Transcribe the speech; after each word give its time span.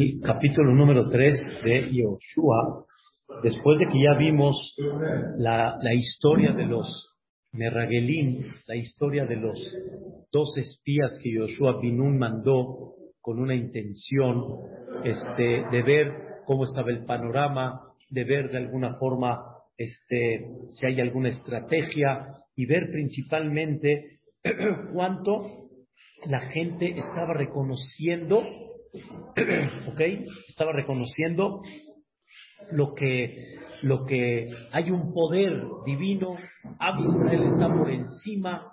El 0.00 0.20
capítulo 0.20 0.76
número 0.76 1.08
3 1.08 1.62
de 1.64 1.90
Yoshua, 1.92 2.84
después 3.42 3.80
de 3.80 3.86
que 3.86 4.00
ya 4.00 4.16
vimos 4.16 4.76
la, 5.38 5.76
la 5.82 5.92
historia 5.92 6.52
de 6.52 6.66
los 6.66 7.16
Merragelín, 7.50 8.44
la 8.68 8.76
historia 8.76 9.26
de 9.26 9.34
los 9.34 9.58
dos 10.30 10.56
espías 10.56 11.18
que 11.20 11.32
Yoshua 11.32 11.80
Binun 11.80 12.16
mandó 12.16 12.94
con 13.20 13.40
una 13.40 13.56
intención 13.56 14.44
este, 15.02 15.64
de 15.68 15.82
ver 15.82 16.12
cómo 16.46 16.62
estaba 16.62 16.92
el 16.92 17.04
panorama, 17.04 17.80
de 18.08 18.22
ver 18.22 18.52
de 18.52 18.58
alguna 18.58 18.94
forma 19.00 19.46
este, 19.76 20.46
si 20.70 20.86
hay 20.86 21.00
alguna 21.00 21.30
estrategia 21.30 22.36
y 22.54 22.66
ver 22.66 22.92
principalmente 22.92 24.20
cuánto 24.92 25.70
la 26.26 26.42
gente 26.52 26.96
estaba 26.96 27.34
reconociendo 27.34 28.67
¿ok? 29.88 30.00
Estaba 30.48 30.72
reconociendo 30.72 31.62
lo 32.70 32.94
que, 32.94 33.56
lo 33.82 34.04
que 34.04 34.48
hay 34.72 34.90
un 34.90 35.12
poder 35.12 35.62
divino, 35.84 36.36
Israel 37.00 37.42
está 37.44 37.68
por 37.68 37.90
encima 37.90 38.72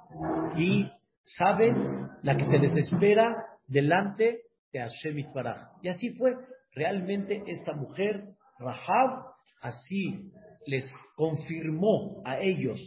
y 0.57 0.89
saben 1.37 2.07
la 2.23 2.35
que 2.35 2.45
se 2.45 2.57
les 2.57 2.75
espera 2.75 3.35
delante 3.67 4.41
de 4.73 4.79
Hashem 4.79 5.19
Itbaraj. 5.19 5.69
Y 5.81 5.89
así 5.89 6.09
fue. 6.11 6.33
Realmente 6.73 7.41
esta 7.47 7.73
mujer, 7.73 8.25
Rahab, 8.59 9.27
así 9.61 10.29
les 10.67 10.91
confirmó 11.15 12.21
a 12.25 12.39
ellos 12.39 12.79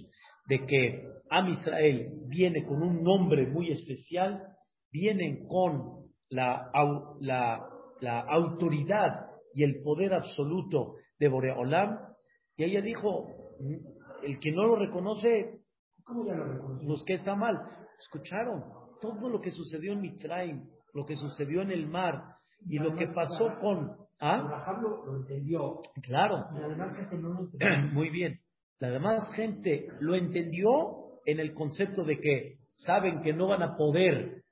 de 0.46 0.66
que 0.66 1.08
Am 1.30 1.48
Israel 1.48 2.10
viene 2.27 2.64
con 2.64 2.82
un 2.82 3.02
nombre 3.02 3.46
muy 3.46 3.70
especial, 3.70 4.42
vienen 4.92 5.46
con 5.46 6.07
la, 6.30 6.70
la, 7.20 8.20
autoridad 8.20 9.27
y 9.55 9.64
el 9.64 9.82
poder 9.82 10.14
absoluto 10.14 10.95
de 11.19 11.28
Boreolam. 11.28 11.98
Y 12.56 12.64
ella 12.64 12.80
dijo, 12.80 13.27
el 14.22 14.39
que 14.39 14.52
no 14.52 14.67
lo 14.67 14.77
reconoce, 14.77 15.61
¿cómo 16.05 16.27
ya 16.27 16.34
lo 16.34 16.44
reconoce? 16.44 16.86
Los 16.86 17.05
que 17.05 17.14
está 17.14 17.34
mal. 17.34 17.61
Escucharon 17.98 18.64
todo 19.00 19.28
lo 19.28 19.41
que 19.41 19.50
sucedió 19.50 19.92
en 19.92 20.00
Mitraim, 20.00 20.69
lo 20.94 21.05
que 21.05 21.17
sucedió 21.17 21.62
en 21.62 21.70
el 21.70 21.86
mar 21.86 22.22
y 22.67 22.78
lo 22.78 22.95
que 22.97 23.06
pasó 23.08 23.50
con... 23.61 23.97
¿Ah? 24.20 24.77
Lo, 24.83 25.17
entendió. 25.17 25.78
Claro. 26.02 26.47
La 26.52 26.69
demás 26.69 26.97
gente 26.97 27.17
no 27.19 27.28
lo 27.28 27.41
entendió. 27.41 27.92
Muy 27.92 28.11
bien. 28.11 28.41
La 28.80 28.91
demás 28.91 29.33
gente 29.34 29.86
lo 30.00 30.17
entendió 30.17 31.20
en 31.24 31.39
el 31.39 31.55
concepto 31.55 32.05
de 32.05 32.19
que 32.19 32.58
saben 32.74 33.22
que 33.22 33.33
no 33.33 33.48
van 33.48 33.62
a 33.62 33.77
poder 33.77 34.42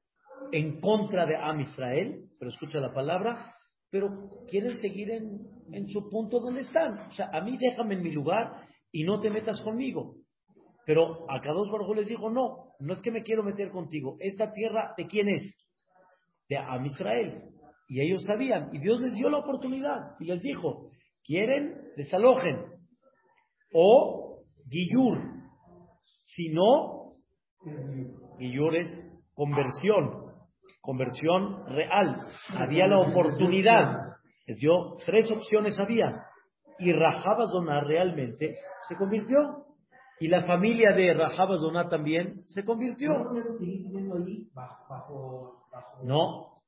en 0.52 0.80
contra 0.80 1.26
de 1.26 1.36
Am 1.36 1.60
Israel, 1.60 2.24
pero 2.38 2.50
escucha 2.50 2.80
la 2.80 2.92
palabra, 2.92 3.54
pero 3.90 4.08
quieren 4.48 4.76
seguir 4.76 5.10
en, 5.10 5.40
en 5.72 5.88
su 5.88 6.08
punto 6.10 6.40
donde 6.40 6.60
están. 6.60 6.98
O 7.08 7.12
sea, 7.12 7.30
a 7.32 7.40
mí 7.40 7.56
déjame 7.58 7.94
en 7.94 8.02
mi 8.02 8.12
lugar 8.12 8.66
y 8.92 9.04
no 9.04 9.20
te 9.20 9.30
metas 9.30 9.60
conmigo. 9.62 10.16
Pero 10.84 11.30
a 11.30 11.40
dos 11.40 11.70
Baruj 11.70 11.96
les 11.96 12.08
dijo, 12.08 12.30
no, 12.30 12.72
no 12.78 12.92
es 12.92 13.02
que 13.02 13.10
me 13.10 13.22
quiero 13.22 13.42
meter 13.42 13.70
contigo. 13.70 14.16
Esta 14.20 14.52
tierra, 14.52 14.94
¿de 14.96 15.06
quién 15.06 15.28
es? 15.28 15.42
De 16.48 16.56
Am 16.56 16.84
Israel. 16.86 17.42
Y 17.88 18.00
ellos 18.00 18.24
sabían, 18.24 18.70
y 18.72 18.78
Dios 18.78 19.00
les 19.00 19.14
dio 19.14 19.28
la 19.28 19.38
oportunidad 19.38 20.16
y 20.18 20.24
les 20.24 20.42
dijo, 20.42 20.90
quieren, 21.24 21.92
desalojen. 21.96 22.66
O 23.72 24.42
Guillur. 24.68 25.18
Si 26.20 26.48
no, 26.48 27.14
Guillur 28.38 28.76
es 28.76 28.96
conversión 29.34 30.25
conversión 30.86 31.66
real. 31.66 32.28
Había 32.56 32.86
la 32.86 33.00
oportunidad. 33.00 34.16
Les 34.46 34.58
dio 34.58 34.96
tres 35.04 35.30
opciones 35.30 35.78
había. 35.78 36.22
Y 36.78 36.92
Rajabazona 36.92 37.80
realmente 37.80 38.56
se 38.88 38.96
convirtió. 38.96 39.64
Y 40.20 40.28
la 40.28 40.44
familia 40.44 40.92
de 40.92 41.12
Rajabazona 41.12 41.88
también 41.88 42.44
se 42.46 42.64
convirtió. 42.64 43.10
No. 46.04 46.62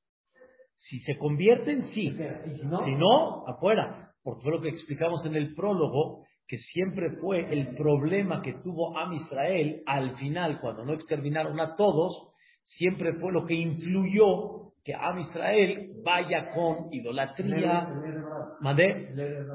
Si 0.75 0.99
se 1.01 1.17
convierten, 1.17 1.85
sí. 1.85 2.15
Si 2.85 2.95
no, 2.95 3.47
afuera. 3.47 4.13
Porque 4.23 4.43
fue 4.43 4.53
lo 4.53 4.61
que 4.61 4.69
explicamos 4.69 5.25
en 5.25 5.37
el 5.37 5.55
prólogo, 5.55 6.25
que 6.47 6.59
siempre 6.59 7.17
fue 7.21 7.51
el 7.53 7.75
problema 7.77 8.43
que 8.43 8.55
tuvo 8.63 8.99
Am 8.99 9.13
Israel 9.13 9.83
al 9.87 10.17
final, 10.17 10.61
cuando 10.61 10.85
no 10.85 10.93
exterminaron 10.93 11.59
a 11.61 11.77
todos, 11.77 12.28
siempre 12.77 13.15
fue 13.15 13.33
lo 13.33 13.45
que 13.45 13.55
influyó 13.55 14.73
que 14.85 14.95
Am 14.95 15.19
Israel 15.19 15.91
vaya 16.03 16.51
con 16.51 16.93
idolatría. 16.93 17.89
¿Mandé? 18.61 19.11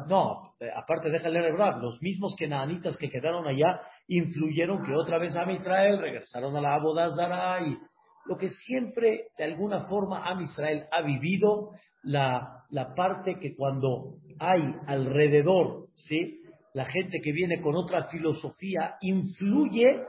No, 0.08 0.54
eh, 0.60 0.70
aparte 0.76 1.10
déjale 1.10 1.42
leer 1.42 1.56
los 1.82 2.02
mismos 2.02 2.36
kenanitas 2.38 2.98
que 2.98 3.10
quedaron 3.10 3.48
allá 3.48 3.82
influyeron 4.08 4.84
que 4.84 4.94
otra 4.94 5.18
vez 5.18 5.36
Am 5.36 5.50
Israel 5.52 6.00
regresaron 6.00 6.56
a 6.56 6.62
la 6.62 6.76
Abodazara 6.76 7.62
y 7.66 7.78
lo 8.26 8.38
que 8.38 8.50
siempre 8.50 9.28
de 9.38 9.44
alguna 9.44 9.86
forma 9.86 10.26
Am 10.26 10.42
Israel 10.42 10.86
ha 10.92 11.02
vivido, 11.02 11.72
la, 12.04 12.66
la 12.70 12.94
parte 12.94 13.40
que 13.40 13.56
cuando 13.56 14.18
hay 14.40 14.62
alrededor, 14.88 15.88
¿sí? 15.94 16.42
La 16.74 16.86
gente 16.86 17.20
que 17.24 17.32
viene 17.32 17.62
con 17.62 17.76
otra 17.76 18.06
filosofía 18.10 18.96
influye 19.02 20.04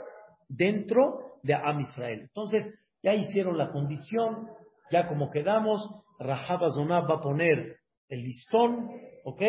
dentro 0.49 1.39
de 1.43 1.55
Am 1.55 1.81
Israel. 1.81 2.21
Entonces, 2.23 2.65
ya 3.05 3.15
hicieron 3.15 3.59
la 3.59 3.71
condición, 3.71 4.49
ya 4.91 5.07
como 5.07 5.31
quedamos, 5.31 5.87
Rahab 6.19 6.63
va 6.63 7.15
a 7.15 7.21
poner 7.21 7.77
el 8.09 8.23
listón, 8.23 8.89
¿ok? 9.25 9.43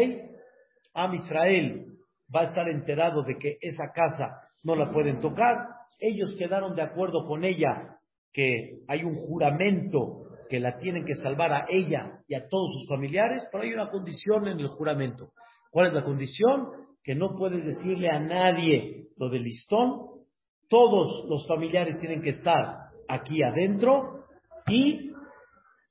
Am 0.94 1.16
Israel 1.16 1.86
va 2.34 2.42
a 2.42 2.44
estar 2.44 2.68
enterado 2.68 3.24
de 3.24 3.38
que 3.38 3.58
esa 3.62 3.92
casa 3.94 4.42
no 4.64 4.76
la 4.76 4.92
pueden 4.92 5.22
tocar. 5.22 5.56
Ellos 6.00 6.36
quedaron 6.38 6.76
de 6.76 6.82
acuerdo 6.82 7.26
con 7.26 7.46
ella 7.46 7.98
que 8.34 8.80
hay 8.90 9.04
un 9.06 9.16
juramento 9.16 10.24
que 10.50 10.60
la 10.60 10.78
tienen 10.78 11.06
que 11.06 11.16
salvar 11.16 11.54
a 11.54 11.66
ella 11.70 12.20
y 12.28 12.36
a 12.36 12.48
todos 12.50 12.74
sus 12.74 12.90
familiares, 12.90 13.48
pero 13.52 13.64
hay 13.64 13.74
una 13.74 13.90
condición 13.90 14.48
en 14.50 14.60
el 14.60 14.68
juramento. 14.68 15.32
¿Cuál 15.72 15.88
es 15.88 15.94
la 15.94 16.04
condición? 16.04 16.72
Que 17.04 17.16
no 17.16 17.36
puedes 17.38 17.64
decirle 17.64 18.10
a 18.10 18.20
nadie 18.20 19.08
lo 19.16 19.30
del 19.30 19.44
listón. 19.44 20.08
Todos 20.68 21.26
los 21.30 21.48
familiares 21.48 22.00
tienen 22.00 22.22
que 22.22 22.32
estar 22.32 22.85
aquí 23.08 23.42
adentro 23.44 24.26
y 24.68 25.12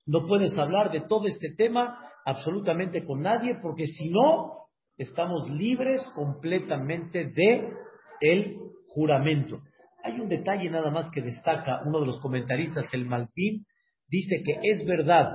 no 0.06 0.26
puedes 0.26 0.56
hablar 0.58 0.90
de 0.90 1.02
todo 1.02 1.26
este 1.26 1.54
tema 1.56 1.98
absolutamente 2.24 3.04
con 3.04 3.22
nadie 3.22 3.56
porque 3.62 3.86
si 3.86 4.08
no 4.10 4.64
estamos 4.96 5.48
libres 5.50 6.08
completamente 6.14 7.26
de 7.26 7.72
el 8.20 8.56
juramento. 8.88 9.60
Hay 10.02 10.20
un 10.20 10.28
detalle 10.28 10.70
nada 10.70 10.90
más 10.90 11.10
que 11.10 11.22
destaca 11.22 11.82
uno 11.84 12.00
de 12.00 12.06
los 12.06 12.20
comentaristas, 12.20 12.86
el 12.92 13.06
Malpín, 13.06 13.64
dice 14.08 14.42
que 14.44 14.58
es 14.62 14.86
verdad 14.86 15.30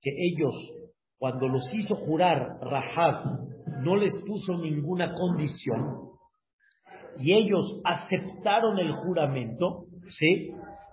que 0.00 0.10
ellos, 0.10 0.54
cuando 1.18 1.48
los 1.48 1.62
hizo 1.74 1.94
jurar 1.96 2.58
Rahab, 2.60 3.38
no 3.82 3.96
les 3.96 4.16
puso 4.26 4.56
ninguna 4.58 5.12
condición 5.12 6.06
y 7.18 7.32
ellos 7.32 7.80
aceptaron 7.84 8.78
el 8.78 8.92
juramento, 8.92 9.84
¿sí? 10.10 10.50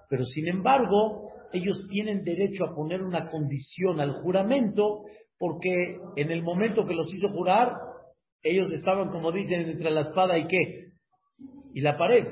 Pero 0.10 0.24
sin 0.26 0.48
embargo, 0.48 1.30
ellos 1.52 1.88
tienen 1.90 2.24
derecho 2.24 2.66
a 2.66 2.76
poner 2.76 3.02
una 3.02 3.30
condición 3.30 4.00
al 4.00 4.22
juramento 4.22 5.04
porque 5.38 5.98
en 6.16 6.32
el 6.32 6.42
momento 6.42 6.86
que 6.86 6.96
los 6.96 7.14
hizo 7.14 7.30
jurar, 7.30 7.74
ellos 8.42 8.72
estaban, 8.72 9.10
como 9.10 9.32
dicen, 9.32 9.70
entre 9.70 9.92
la 9.92 10.02
espada 10.02 10.38
y 10.38 10.48
qué? 10.48 10.88
Y 11.74 11.82
la 11.82 11.98
pared. 11.98 12.28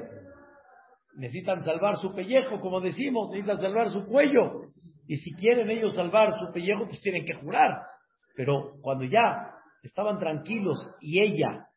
Necesitan 1.18 1.62
salvar 1.62 1.98
su 1.98 2.14
pellejo, 2.14 2.60
como 2.60 2.80
decimos, 2.80 3.30
necesitan 3.31 3.62
salvar 3.62 3.90
su 3.90 4.06
cuello. 4.06 4.62
Y 5.08 5.18
si 5.18 5.34
quieren 5.34 5.70
ellos 5.70 5.96
salvar 5.96 6.31
su 6.40 6.52
pellejo, 6.54 6.86
pues 6.86 7.02
tienen 7.02 7.26
que 7.26 7.34
jurar. 7.34 7.81
Pero 8.36 8.76
cuando 8.81 9.04
ya 9.06 9.51
estaban 9.84 10.19
tranquilos 10.19 10.78
y 11.01 11.22
ella, 11.22 11.68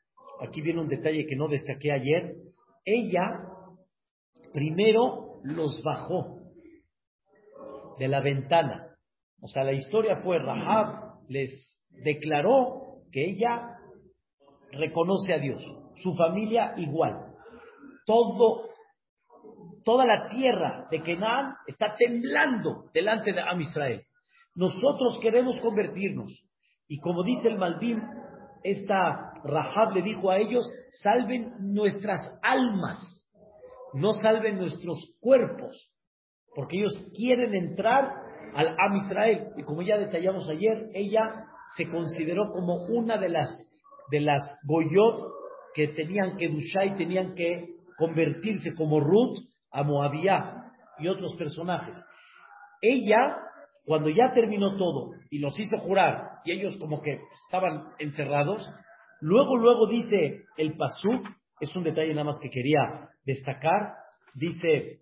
aquí 0.40 0.62
viene 0.62 0.80
un 0.80 0.88
detalle 0.88 1.26
que 1.26 1.36
no 1.36 1.48
destaqué 1.48 1.92
ayer, 1.92 2.34
ella 2.84 3.40
primero 4.52 5.33
los 5.44 5.82
bajó 5.82 6.40
de 7.98 8.08
la 8.08 8.20
ventana. 8.20 8.88
O 9.40 9.46
sea, 9.46 9.62
la 9.62 9.72
historia 9.72 10.20
fue, 10.24 10.38
Rahab 10.38 11.20
les 11.28 11.78
declaró 11.90 13.02
que 13.12 13.30
ella 13.30 13.76
reconoce 14.72 15.34
a 15.34 15.38
Dios, 15.38 15.62
su 15.96 16.14
familia 16.16 16.74
igual. 16.78 17.34
Todo, 18.06 18.70
toda 19.84 20.06
la 20.06 20.28
tierra 20.28 20.88
de 20.90 21.00
Kenan 21.00 21.54
está 21.66 21.94
temblando 21.94 22.90
delante 22.92 23.32
de 23.32 23.40
Am 23.40 23.60
Israel. 23.60 24.02
Nosotros 24.56 25.18
queremos 25.20 25.60
convertirnos. 25.60 26.32
Y 26.88 26.98
como 27.00 27.22
dice 27.22 27.48
el 27.48 27.58
Malvin, 27.58 28.02
esta 28.62 29.32
Rahab 29.44 29.92
le 29.92 30.02
dijo 30.02 30.30
a 30.30 30.38
ellos, 30.38 30.66
salven 31.02 31.52
nuestras 31.60 32.38
almas 32.42 33.23
no 33.94 34.12
salven 34.12 34.58
nuestros 34.58 35.16
cuerpos, 35.20 35.90
porque 36.54 36.78
ellos 36.78 36.98
quieren 37.16 37.54
entrar 37.54 38.10
al 38.54 38.68
Am 38.68 38.96
Israel. 39.04 39.48
Y 39.56 39.62
como 39.62 39.82
ya 39.82 39.98
detallamos 39.98 40.48
ayer, 40.48 40.88
ella 40.94 41.46
se 41.76 41.88
consideró 41.88 42.50
como 42.52 42.84
una 42.86 43.18
de 43.18 43.28
las, 43.28 43.50
de 44.10 44.20
las 44.20 44.42
Goyot 44.66 45.32
que 45.74 45.88
tenían 45.88 46.36
que 46.36 46.48
dushar 46.48 46.86
y 46.86 46.96
tenían 46.96 47.34
que 47.34 47.74
convertirse 47.96 48.74
como 48.74 49.00
Ruth 49.00 49.38
a 49.70 49.82
Moabía 49.82 50.72
y 50.98 51.08
otros 51.08 51.34
personajes. 51.36 51.96
Ella, 52.80 53.38
cuando 53.84 54.08
ya 54.10 54.32
terminó 54.34 54.76
todo 54.76 55.12
y 55.30 55.38
los 55.38 55.58
hizo 55.58 55.78
jurar, 55.78 56.40
y 56.44 56.52
ellos 56.52 56.76
como 56.78 57.00
que 57.00 57.18
estaban 57.46 57.88
encerrados, 57.98 58.68
luego, 59.20 59.56
luego 59.56 59.86
dice 59.88 60.42
el 60.56 60.76
Pasuk, 60.76 61.28
es 61.60 61.74
un 61.74 61.84
detalle 61.84 62.10
nada 62.12 62.24
más 62.24 62.38
que 62.40 62.50
quería 62.50 63.08
destacar, 63.24 63.94
dice, 64.34 65.00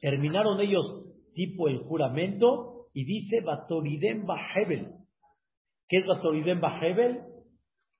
terminaron 0.00 0.60
ellos 0.60 0.84
tipo 1.34 1.68
el 1.68 1.78
juramento 1.78 2.86
y 2.92 3.04
dice 3.04 3.40
Batoridem 3.44 4.26
Bahebel. 4.26 4.92
¿Qué 5.88 5.98
es 5.98 6.06
Batoridem 6.06 6.60
Bahebel? 6.60 7.20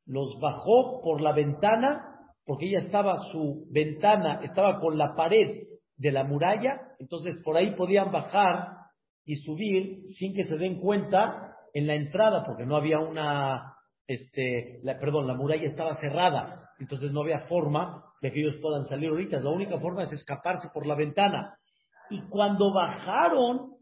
Los 0.06 0.38
bajó 0.40 1.00
por 1.02 1.20
la 1.20 1.32
ventana, 1.32 2.16
porque 2.44 2.66
ella 2.66 2.80
estaba, 2.80 3.16
su 3.32 3.66
ventana 3.70 4.40
estaba 4.42 4.80
con 4.80 4.98
la 4.98 5.14
pared 5.14 5.64
de 5.96 6.12
la 6.12 6.24
muralla, 6.24 6.80
entonces 6.98 7.36
por 7.44 7.56
ahí 7.56 7.74
podían 7.76 8.10
bajar 8.10 8.78
y 9.24 9.36
subir 9.36 10.02
sin 10.18 10.34
que 10.34 10.44
se 10.44 10.56
den 10.56 10.80
cuenta 10.80 11.56
en 11.74 11.86
la 11.86 11.94
entrada, 11.94 12.42
porque 12.44 12.64
no 12.64 12.76
había 12.76 12.98
una, 12.98 13.74
este, 14.06 14.80
perdón, 14.98 15.28
la 15.28 15.34
muralla 15.34 15.66
estaba 15.66 15.94
cerrada, 15.94 16.70
entonces 16.80 17.12
no 17.12 17.20
había 17.20 17.40
forma 17.46 18.09
de 18.20 18.30
que 18.30 18.40
ellos 18.40 18.56
puedan 18.60 18.84
salir 18.84 19.10
ahorita. 19.10 19.40
La 19.40 19.50
única 19.50 19.78
forma 19.78 20.02
es 20.02 20.12
escaparse 20.12 20.68
por 20.72 20.86
la 20.86 20.94
ventana. 20.94 21.56
Y 22.10 22.22
cuando 22.28 22.72
bajaron, 22.72 23.76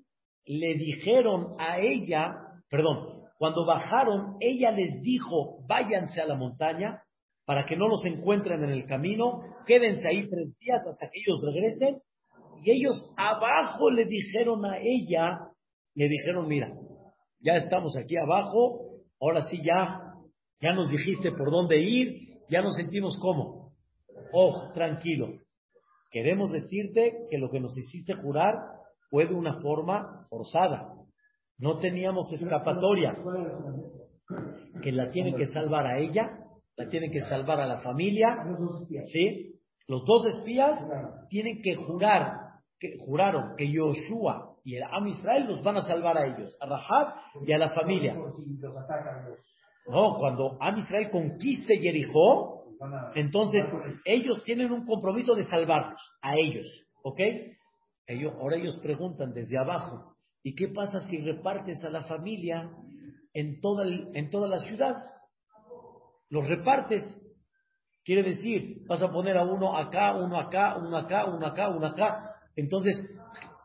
le 0.44 0.74
dijeron 0.74 1.52
a 1.58 1.78
ella, 1.78 2.36
perdón, 2.70 3.18
cuando 3.36 3.64
bajaron, 3.64 4.36
ella 4.40 4.70
les 4.70 5.02
dijo, 5.02 5.64
váyanse 5.66 6.20
a 6.20 6.26
la 6.26 6.34
montaña 6.34 7.02
para 7.44 7.64
que 7.64 7.76
no 7.76 7.88
los 7.88 8.04
encuentren 8.04 8.62
en 8.64 8.70
el 8.70 8.84
camino, 8.84 9.40
quédense 9.66 10.06
ahí 10.06 10.28
tres 10.28 10.58
días 10.58 10.86
hasta 10.86 11.08
que 11.08 11.20
ellos 11.20 11.42
regresen. 11.44 12.02
Y 12.62 12.72
ellos 12.72 13.12
abajo 13.16 13.90
le 13.90 14.04
dijeron 14.04 14.64
a 14.66 14.78
ella, 14.82 15.38
le 15.94 16.08
dijeron, 16.08 16.48
mira, 16.48 16.72
ya 17.40 17.56
estamos 17.56 17.96
aquí 17.96 18.16
abajo, 18.16 19.00
ahora 19.20 19.42
sí 19.44 19.60
ya, 19.62 20.14
ya 20.60 20.72
nos 20.72 20.90
dijiste 20.90 21.30
por 21.32 21.50
dónde 21.50 21.80
ir, 21.80 22.40
ya 22.50 22.60
nos 22.60 22.74
sentimos 22.74 23.16
como. 23.18 23.67
Oh, 24.32 24.70
tranquilo, 24.74 25.40
Queremos 26.10 26.50
decirte 26.50 27.26
que 27.30 27.38
lo 27.38 27.50
que 27.50 27.60
nos 27.60 27.76
hiciste 27.76 28.14
jurar 28.14 28.54
fue 29.10 29.26
de 29.26 29.34
una 29.34 29.60
forma 29.60 30.26
forzada. 30.30 30.94
No 31.58 31.78
teníamos 31.78 32.32
escapatoria. 32.32 33.16
Que 34.82 34.92
la 34.92 35.10
tienen 35.10 35.36
que 35.36 35.46
salvar 35.46 35.86
a 35.86 35.98
ella, 35.98 36.38
la 36.76 36.88
tienen 36.88 37.10
que 37.10 37.20
salvar 37.22 37.60
a 37.60 37.66
la 37.66 37.80
familia. 37.80 38.36
¿Sí? 39.12 39.60
Los 39.86 40.04
dos 40.04 40.26
espías 40.26 40.78
tienen 41.28 41.60
que 41.62 41.74
jurar, 41.74 42.32
que 42.78 42.98
juraron 43.04 43.56
que 43.56 43.70
Yoshua 43.70 44.56
y 44.64 44.76
el 44.76 44.84
Am 44.84 45.06
Israel 45.08 45.46
los 45.46 45.62
van 45.62 45.76
a 45.76 45.82
salvar 45.82 46.16
a 46.16 46.26
ellos, 46.26 46.56
a 46.60 46.66
Rahab 46.66 47.14
y 47.46 47.52
a 47.52 47.58
la 47.58 47.70
familia. 47.70 48.14
No, 49.88 50.18
cuando 50.18 50.56
Am 50.60 50.78
Israel 50.80 51.10
conquiste 51.10 51.78
Jericó, 51.78 52.57
entonces, 53.14 53.62
ellos 54.04 54.42
tienen 54.44 54.72
un 54.72 54.86
compromiso 54.86 55.34
de 55.34 55.44
salvarlos, 55.44 56.00
a 56.22 56.36
ellos, 56.36 56.66
¿ok? 57.02 57.20
Ellos, 58.06 58.34
ahora 58.40 58.56
ellos 58.56 58.78
preguntan 58.78 59.32
desde 59.32 59.58
abajo, 59.58 60.14
¿y 60.42 60.54
qué 60.54 60.68
pasa 60.68 61.00
si 61.00 61.18
repartes 61.18 61.82
a 61.84 61.90
la 61.90 62.04
familia 62.04 62.70
en 63.34 63.60
toda, 63.60 63.84
en 63.86 64.30
toda 64.30 64.48
la 64.48 64.58
ciudad? 64.58 64.94
Los 66.30 66.46
repartes. 66.48 67.02
Quiere 68.04 68.22
decir, 68.22 68.78
vas 68.86 69.02
a 69.02 69.10
poner 69.10 69.36
a 69.36 69.44
uno 69.44 69.76
acá, 69.76 70.14
uno 70.14 70.38
acá, 70.38 70.76
uno 70.78 70.96
acá, 70.96 71.26
uno 71.26 71.46
acá, 71.46 71.68
uno 71.68 71.86
acá. 71.86 72.34
Entonces, 72.56 73.04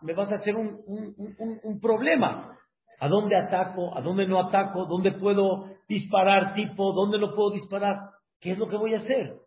me 0.02 0.14
vas 0.14 0.32
a 0.32 0.36
hacer 0.36 0.56
un, 0.56 0.82
un, 0.86 1.60
un 1.64 1.80
problema. 1.80 2.58
¿A 3.00 3.08
dónde 3.08 3.38
ataco? 3.38 3.98
¿A 3.98 4.02
dónde 4.02 4.28
no 4.28 4.40
ataco? 4.40 4.86
¿Dónde 4.86 5.14
puedo 5.14 5.68
disparar 5.88 6.54
tipo? 6.54 6.94
¿Dónde 6.94 7.18
lo 7.18 7.34
puedo 7.34 7.52
disparar? 7.52 7.96
¿Qué 8.44 8.52
es 8.52 8.58
lo 8.58 8.68
que 8.68 8.76
voy 8.76 8.94
a 8.94 8.98
hacer? 8.98 9.38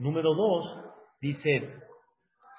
Número 0.00 0.34
dos, 0.34 0.66
dice, 1.20 1.74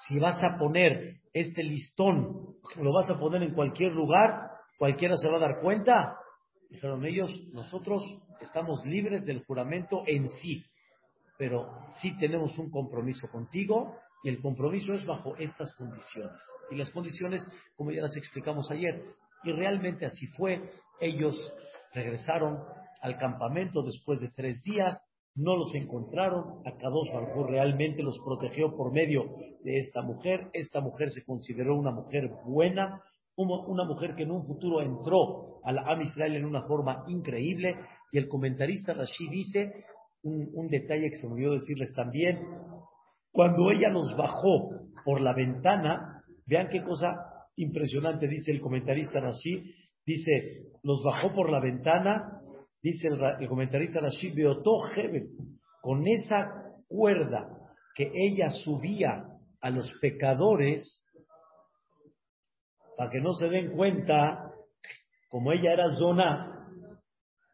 si 0.08 0.18
vas 0.18 0.42
a 0.42 0.56
poner 0.58 1.20
este 1.34 1.62
listón, 1.62 2.56
lo 2.80 2.92
vas 2.94 3.10
a 3.10 3.18
poner 3.18 3.42
en 3.42 3.52
cualquier 3.52 3.92
lugar, 3.92 4.48
cualquiera 4.78 5.14
se 5.16 5.28
va 5.28 5.36
a 5.36 5.40
dar 5.40 5.60
cuenta. 5.60 6.16
Dijeron 6.70 7.04
ellos, 7.04 7.30
nosotros 7.52 8.02
estamos 8.40 8.82
libres 8.86 9.26
del 9.26 9.44
juramento 9.44 10.04
en 10.06 10.30
sí, 10.40 10.64
pero 11.36 11.68
sí 12.00 12.16
tenemos 12.16 12.58
un 12.58 12.70
compromiso 12.70 13.28
contigo 13.28 13.94
y 14.22 14.30
el 14.30 14.40
compromiso 14.40 14.94
es 14.94 15.04
bajo 15.04 15.36
estas 15.36 15.74
condiciones. 15.74 16.40
Y 16.70 16.76
las 16.76 16.90
condiciones, 16.92 17.46
como 17.76 17.90
ya 17.90 18.00
las 18.00 18.16
explicamos 18.16 18.70
ayer, 18.70 19.04
y 19.42 19.52
realmente 19.52 20.06
así 20.06 20.28
fue, 20.28 20.62
ellos 20.98 21.36
regresaron 21.92 22.64
al 23.02 23.18
campamento 23.18 23.82
después 23.82 24.18
de 24.20 24.30
tres 24.30 24.62
días, 24.62 24.98
no 25.36 25.56
los 25.56 25.74
encontraron, 25.74 26.60
a 26.64 26.76
Kadosh 26.76 27.12
Baruj 27.12 27.48
realmente 27.48 28.02
los 28.02 28.18
protegió 28.24 28.76
por 28.76 28.92
medio 28.92 29.24
de 29.64 29.78
esta 29.78 30.02
mujer. 30.02 30.48
Esta 30.52 30.80
mujer 30.80 31.10
se 31.10 31.24
consideró 31.24 31.76
una 31.76 31.90
mujer 31.90 32.30
buena, 32.44 33.02
una 33.36 33.84
mujer 33.84 34.14
que 34.14 34.22
en 34.22 34.30
un 34.30 34.46
futuro 34.46 34.80
entró 34.80 35.60
al 35.64 35.78
Am 35.78 36.02
Israel 36.02 36.36
en 36.36 36.44
una 36.44 36.62
forma 36.62 37.04
increíble. 37.08 37.76
Y 38.12 38.18
el 38.18 38.28
comentarista 38.28 38.94
Rashi 38.94 39.28
dice 39.28 39.84
un, 40.22 40.50
un 40.54 40.68
detalle 40.68 41.10
que 41.10 41.16
se 41.16 41.26
me 41.26 41.32
olvidó 41.32 41.54
decirles 41.54 41.92
también. 41.94 42.38
Cuando 43.32 43.72
ella 43.72 43.88
los 43.88 44.16
bajó 44.16 44.70
por 45.04 45.20
la 45.20 45.34
ventana, 45.34 46.22
vean 46.46 46.68
qué 46.68 46.82
cosa 46.84 47.08
impresionante 47.56 48.28
dice 48.28 48.52
el 48.52 48.60
comentarista 48.60 49.20
Rashi, 49.20 49.74
dice, 50.06 50.70
los 50.82 51.02
bajó 51.02 51.32
por 51.34 51.50
la 51.50 51.60
ventana 51.60 52.40
dice 52.84 53.08
el, 53.08 53.48
comentarista 53.48 53.98
Rashid, 53.98 54.38
con 55.80 56.06
esa 56.06 56.74
cuerda 56.86 57.48
que 57.94 58.12
ella 58.14 58.50
subía 58.50 59.24
a 59.62 59.70
los 59.70 59.90
pecadores, 60.02 61.02
para 62.98 63.10
que 63.10 63.20
no 63.20 63.32
se 63.32 63.48
den 63.48 63.74
cuenta, 63.74 64.50
como 65.30 65.52
ella 65.52 65.72
era 65.72 65.88
zona, 65.98 66.68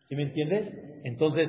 ¿sí 0.01 0.17
me 0.17 0.25
entiendes? 0.25 0.69
Entonces, 1.05 1.49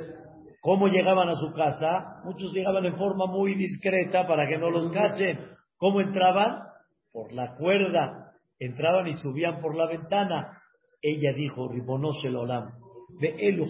¿cómo 0.61 0.87
llegaban 0.87 1.29
a 1.29 1.35
su 1.35 1.51
casa? 1.51 2.21
Muchos 2.23 2.53
llegaban 2.53 2.85
en 2.85 2.97
forma 2.97 3.25
muy 3.25 3.55
discreta 3.55 4.27
para 4.27 4.47
que 4.47 4.59
no 4.59 4.69
los 4.69 4.91
cachen. 4.91 5.39
¿Cómo 5.77 6.01
entraban? 6.01 6.67
Por 7.11 7.33
la 7.33 7.55
cuerda. 7.55 8.33
Entraban 8.59 9.07
y 9.07 9.13
subían 9.15 9.59
por 9.59 9.75
la 9.75 9.87
ventana. 9.87 10.61
Ella 11.01 11.33
dijo, 11.33 11.71
el 11.71 12.35
Olam, 12.35 12.80
de 13.21 13.35
elu. 13.47 13.67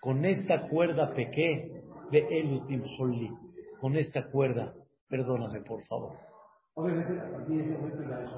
Con 0.00 0.24
esta 0.24 0.68
cuerda 0.68 1.12
pequé, 1.14 1.82
de 2.12 2.18
elu 2.38 2.64
timholli. 2.66 3.30
Con 3.80 3.96
esta 3.96 4.30
cuerda, 4.30 4.72
perdóname 5.08 5.62
por 5.62 5.82
favor. 5.84 6.16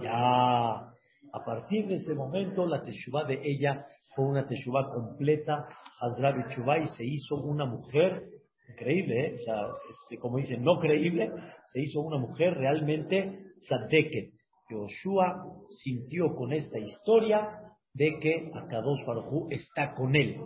Ya, 0.01 0.93
a 1.33 1.45
partir 1.45 1.89
de 1.89 1.97
ese 1.97 2.15
momento 2.15 2.67
la 2.67 2.83
teshuva 2.83 3.25
de 3.25 3.41
ella 3.43 3.85
fue 4.15 4.27
una 4.27 4.47
teshuva 4.47 4.91
completa, 4.91 5.69
Hazrabi 6.01 6.45
y 6.83 6.87
se 6.97 7.05
hizo 7.05 7.37
una 7.37 7.67
mujer 7.67 8.25
increíble, 8.69 9.27
¿eh? 9.27 9.35
o 9.35 9.39
sea, 9.39 10.19
como 10.21 10.39
dicen, 10.39 10.63
no 10.63 10.79
creíble, 10.79 11.33
se 11.67 11.81
hizo 11.83 12.01
una 12.01 12.19
mujer 12.19 12.55
realmente 12.55 13.47
sadeke. 13.59 14.33
Joshua 14.71 15.45
sintió 15.71 16.35
con 16.35 16.53
esta 16.53 16.79
historia 16.79 17.68
de 17.99 18.19
que 18.21 18.51
Akadosh 18.55 19.05
Baruj 19.05 19.49
está 19.51 19.93
con 19.95 20.15
él. 20.15 20.37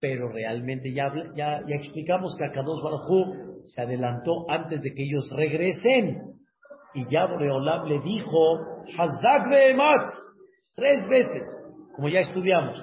Pero 0.00 0.28
realmente 0.28 0.92
ya, 0.92 1.12
ya, 1.36 1.60
ya 1.66 1.76
explicamos 1.76 2.34
que 2.36 2.46
Akadosh 2.46 2.82
Baruj 2.82 3.62
se 3.64 3.82
adelantó 3.82 4.50
antes 4.50 4.80
de 4.82 4.94
que 4.94 5.04
ellos 5.04 5.30
regresen. 5.36 6.34
Y 6.94 7.04
ya 7.10 7.26
Boreolam 7.26 7.86
le 7.88 8.00
dijo, 8.00 8.58
Hazak 8.98 9.48
tres 10.74 11.08
veces, 11.08 11.42
como 11.94 12.08
ya 12.08 12.20
estudiamos. 12.20 12.82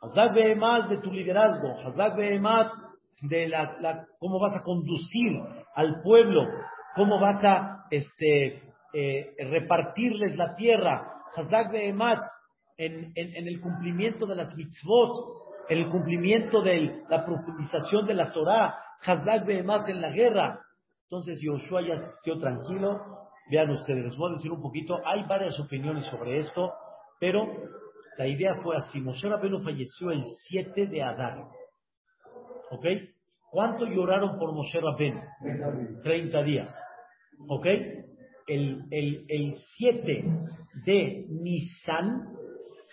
Hazak 0.00 0.32
de 0.32 1.00
tu 1.02 1.10
liderazgo, 1.10 1.74
Hazak 1.84 2.16
de 2.16 3.48
la, 3.48 3.76
la, 3.80 4.06
cómo 4.18 4.38
vas 4.38 4.54
a 4.56 4.62
conducir 4.62 5.40
al 5.74 6.00
pueblo, 6.02 6.44
cómo 6.94 7.18
vas 7.20 7.42
a 7.44 7.84
este, 7.90 8.62
eh, 8.94 9.34
repartirles 9.38 10.36
la 10.36 10.54
tierra. 10.54 11.02
Hazak 11.36 11.72
Behematz, 11.72 12.24
en, 12.78 13.12
el 13.16 13.60
cumplimiento 13.60 14.26
de 14.26 14.36
las 14.36 14.54
mitzvot, 14.54 15.10
en 15.68 15.78
el 15.78 15.88
cumplimiento 15.88 16.62
de 16.62 17.02
la 17.08 17.24
profundización 17.24 18.06
de 18.06 18.14
la 18.14 18.32
Torah, 18.32 18.74
Hazak 19.04 19.46
más 19.64 19.88
en 19.88 20.00
la 20.00 20.10
guerra. 20.10 20.60
Entonces 21.04 21.40
Yoshua 21.42 21.82
ya 21.82 22.00
quedó 22.22 22.38
tranquilo. 22.38 23.00
Vean 23.50 23.70
ustedes, 23.70 24.04
les 24.04 24.16
voy 24.16 24.30
a 24.30 24.34
decir 24.34 24.52
un 24.52 24.60
poquito, 24.60 24.98
hay 25.06 25.24
varias 25.24 25.58
opiniones 25.58 26.04
sobre 26.06 26.38
esto. 26.38 26.72
Pero 27.18 27.46
la 28.16 28.26
idea 28.26 28.54
fue 28.62 28.76
así. 28.76 29.00
Moshe 29.00 29.28
Rabbeinu 29.28 29.60
falleció 29.60 30.10
el 30.10 30.22
7 30.48 30.86
de 30.86 31.02
Adar. 31.02 31.38
¿Ok? 32.70 32.86
¿Cuánto 33.50 33.86
lloraron 33.86 34.38
por 34.38 34.52
Moshe 34.52 34.80
Rabbeinu? 34.80 35.20
30 36.02 36.42
días. 36.42 36.70
¿Ok? 37.48 37.66
El, 38.46 38.84
el, 38.90 39.24
el 39.28 39.54
7 39.78 40.24
de 40.84 41.26
Nisan, 41.28 42.38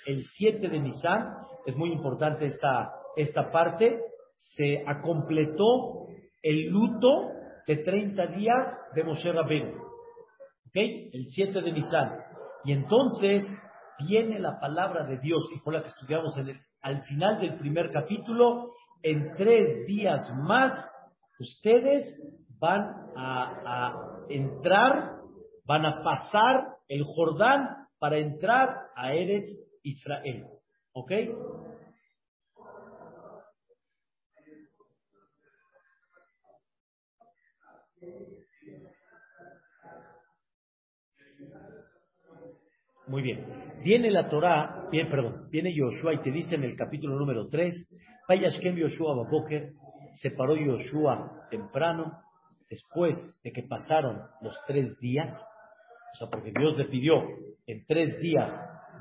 el 0.05 0.23
7 0.23 0.67
de 0.67 0.79
Nisan, 0.79 1.33
es 1.65 1.75
muy 1.75 1.91
importante 1.91 2.45
esta, 2.45 2.91
esta 3.15 3.51
parte, 3.51 3.99
se 4.35 4.83
completó 5.01 6.07
el 6.41 6.69
luto 6.69 7.31
de 7.67 7.77
30 7.77 8.27
días 8.27 8.67
de 8.93 9.03
Moshe 9.03 9.31
Rabbeinu. 9.31 9.75
¿Ok? 9.75 10.75
El 10.75 11.25
7 11.33 11.61
de 11.61 11.71
Nisan. 11.71 12.11
Y 12.63 12.73
entonces 12.73 13.43
viene 14.07 14.39
la 14.39 14.59
palabra 14.59 15.05
de 15.05 15.17
Dios, 15.19 15.47
y 15.55 15.59
fue 15.59 15.73
la 15.73 15.81
que 15.81 15.87
estudiamos 15.87 16.37
en 16.37 16.49
el, 16.49 16.59
al 16.81 17.01
final 17.03 17.39
del 17.39 17.57
primer 17.57 17.91
capítulo, 17.91 18.71
en 19.01 19.33
tres 19.35 19.85
días 19.87 20.19
más 20.43 20.73
ustedes 21.39 22.03
van 22.59 22.81
a, 23.15 23.61
a 23.65 23.93
entrar, 24.29 25.15
van 25.65 25.85
a 25.85 26.03
pasar 26.03 26.75
el 26.87 27.03
Jordán 27.03 27.87
para 27.99 28.17
entrar 28.17 28.69
a 28.95 29.13
Eretz 29.13 29.49
Israel. 29.85 30.45
¿Ok? 30.93 31.11
Muy 43.07 43.21
bien. 43.21 43.45
Viene 43.83 44.09
la 44.09 44.27
Torah, 44.29 44.87
bien, 44.91 45.09
perdón, 45.09 45.47
viene 45.51 45.73
Yoshua 45.73 46.15
y 46.15 46.21
te 46.21 46.31
dice 46.31 46.55
en 46.55 46.63
el 46.63 46.75
capítulo 46.75 47.15
número 47.19 47.47
3, 47.49 47.87
Vayashkem 48.27 48.75
Yoshua 48.75 49.15
Baboker, 49.15 49.73
se 50.13 50.31
paró 50.31 50.55
Yoshua 50.55 51.47
temprano, 51.51 52.19
después 52.67 53.15
de 53.43 53.51
que 53.51 53.61
pasaron 53.61 54.21
los 54.41 54.59
tres 54.65 54.97
días, 54.99 55.29
o 56.13 56.17
sea, 56.17 56.29
porque 56.31 56.51
Dios 56.57 56.75
le 56.77 56.85
pidió, 56.85 57.21
en 57.67 57.85
tres 57.85 58.17
días 58.19 58.51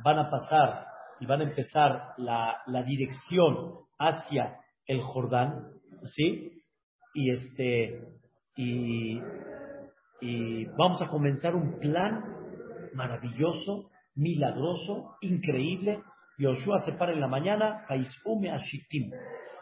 van 0.05 0.19
a 0.19 0.31
pasar 0.31 0.87
y 1.21 1.27
van 1.27 1.41
a 1.41 1.45
empezar 1.45 2.13
la, 2.19 2.63
la 2.67 2.83
dirección 2.83 3.75
hacia 3.99 4.61
el 4.87 5.01
Jordán, 5.01 5.71
¿sí? 6.15 6.63
Y 7.15 7.31
este, 7.31 8.01
y, 8.57 9.21
y 10.21 10.67
vamos 10.77 11.01
a 11.01 11.09
comenzar 11.09 11.55
un 11.55 11.79
plan 11.79 12.23
maravilloso 12.95 13.91
milagroso, 14.15 15.17
increíble. 15.21 16.01
Yoshua 16.39 16.81
se 16.85 16.93
para 16.93 17.13
en 17.13 17.21
la 17.21 17.29
mañana, 17.29 17.85
Paisume 17.89 18.51
a 18.51 18.59
Shittim. 18.59 19.11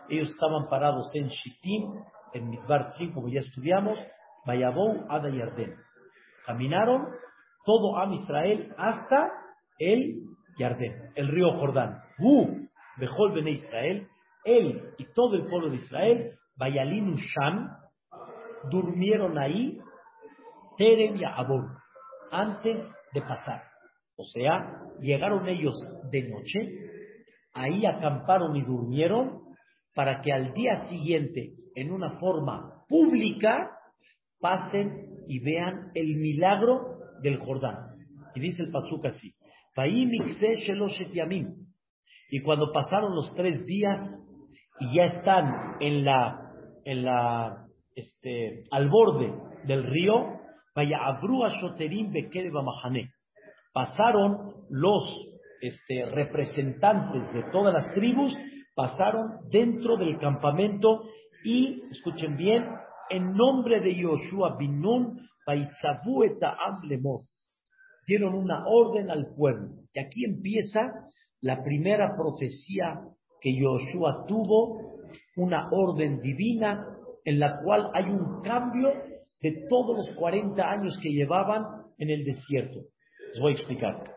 Ellos 0.08 0.30
estaban 0.30 0.68
parados 0.68 1.10
en 1.14 1.28
Shittim, 1.28 1.92
en 2.34 2.50
Midbar 2.50 2.88
como 3.14 3.28
ya 3.28 3.40
estudiamos, 3.40 3.98
Bayabou 4.46 5.06
Ada 5.08 5.30
Yarden. 5.30 5.76
Caminaron 6.46 7.08
todo 7.64 7.96
Am 7.98 8.12
Israel 8.12 8.74
hasta 8.76 9.30
el 9.78 10.24
Yarden, 10.58 11.12
el 11.14 11.28
río 11.28 11.52
Jordán. 11.58 12.00
Hu, 12.18 12.68
Bejol 12.98 13.32
Bene 13.32 13.52
Israel, 13.52 14.08
él 14.44 14.82
y 14.98 15.06
todo 15.14 15.34
el 15.34 15.46
pueblo 15.46 15.70
de 15.70 15.76
Israel, 15.76 16.38
Bayalinu 16.56 17.16
Sham, 17.16 17.68
durmieron 18.70 19.38
ahí, 19.38 19.78
Terem 20.76 21.16
y 21.16 21.24
Abon, 21.24 21.76
antes 22.30 22.84
de 23.12 23.22
pasar. 23.22 23.62
O 24.16 24.24
sea, 24.24 24.82
llegaron 25.00 25.48
ellos 25.48 25.74
de 26.10 26.28
noche, 26.28 26.58
ahí 27.54 27.84
acamparon 27.86 28.56
y 28.56 28.62
durmieron 28.62 29.42
para 29.94 30.22
que 30.22 30.32
al 30.32 30.52
día 30.52 30.86
siguiente, 30.88 31.54
en 31.74 31.92
una 31.92 32.18
forma 32.18 32.84
pública, 32.88 33.70
pasen 34.40 35.24
y 35.28 35.38
vean 35.40 35.90
el 35.94 36.16
milagro 36.16 36.98
del 37.22 37.38
Jordán. 37.38 37.76
Y 38.34 38.40
dice 38.40 38.62
el 38.62 38.70
Pasuk 38.70 39.06
así, 39.06 39.34
y 42.30 42.40
cuando 42.40 42.72
pasaron 42.72 43.14
los 43.14 43.32
tres 43.34 43.64
días 43.66 43.98
y 44.80 44.96
ya 44.96 45.04
están 45.04 45.76
en 45.80 46.04
la, 46.04 46.52
en 46.84 47.04
la, 47.04 47.66
este, 47.94 48.64
al 48.70 48.88
borde 48.88 49.32
del 49.64 49.84
río, 49.84 50.40
vaya 50.74 50.98
pasaron 53.72 54.54
los 54.70 55.04
este, 55.60 56.06
representantes 56.06 57.32
de 57.32 57.44
todas 57.50 57.72
las 57.74 57.92
tribus, 57.94 58.36
pasaron 58.74 59.48
dentro 59.50 59.96
del 59.96 60.18
campamento 60.18 61.04
y, 61.44 61.82
escuchen 61.90 62.36
bien, 62.36 62.66
en 63.10 63.32
nombre 63.32 63.80
de 63.80 63.94
Yoshua 63.94 64.56
bin 64.58 64.80
Nun, 64.80 65.18
dieron 68.06 68.34
una 68.34 68.66
orden 68.66 69.10
al 69.10 69.34
pueblo. 69.34 69.68
Y 69.92 70.00
aquí 70.00 70.24
empieza 70.24 70.80
la 71.40 71.62
primera 71.62 72.14
profecía 72.16 73.00
que 73.40 73.54
Yoshua 73.54 74.24
tuvo, 74.26 74.92
una 75.36 75.68
orden 75.70 76.20
divina 76.20 76.86
en 77.24 77.38
la 77.38 77.60
cual 77.62 77.90
hay 77.94 78.04
un 78.04 78.40
cambio 78.42 78.90
de 79.40 79.66
todos 79.68 79.96
los 79.96 80.16
40 80.16 80.62
años 80.62 80.98
que 81.02 81.10
llevaban 81.10 81.64
en 81.98 82.10
el 82.10 82.24
desierto. 82.24 82.80
Les 83.32 83.40
voy 83.40 83.52
a 83.52 83.54
explicar. 83.54 84.12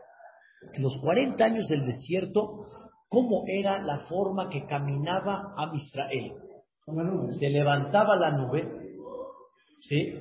En 0.73 0.83
los 0.83 0.97
40 1.01 1.43
años 1.43 1.67
del 1.67 1.85
desierto, 1.85 2.67
¿cómo 3.09 3.43
era 3.47 3.81
la 3.81 3.99
forma 4.07 4.49
que 4.49 4.65
caminaba 4.65 5.53
a 5.57 5.71
Israel? 5.75 6.33
Se 7.39 7.49
levantaba 7.49 8.15
la 8.15 8.31
nube, 8.31 8.67
¿sí? 9.81 10.13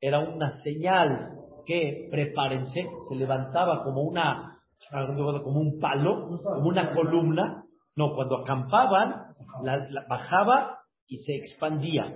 Era 0.00 0.20
una 0.20 0.50
señal 0.62 1.43
que 1.64 2.08
prepárense, 2.10 2.86
se 3.08 3.14
levantaba 3.14 3.82
como 3.82 4.02
una, 4.02 4.58
como 5.42 5.60
un 5.60 5.78
palo, 5.78 6.40
como 6.42 6.68
una 6.68 6.92
columna. 6.92 7.64
No, 7.96 8.14
cuando 8.14 8.38
acampaban, 8.38 9.34
bajaba 10.08 10.78
y 11.06 11.16
se 11.18 11.36
expandía. 11.36 12.12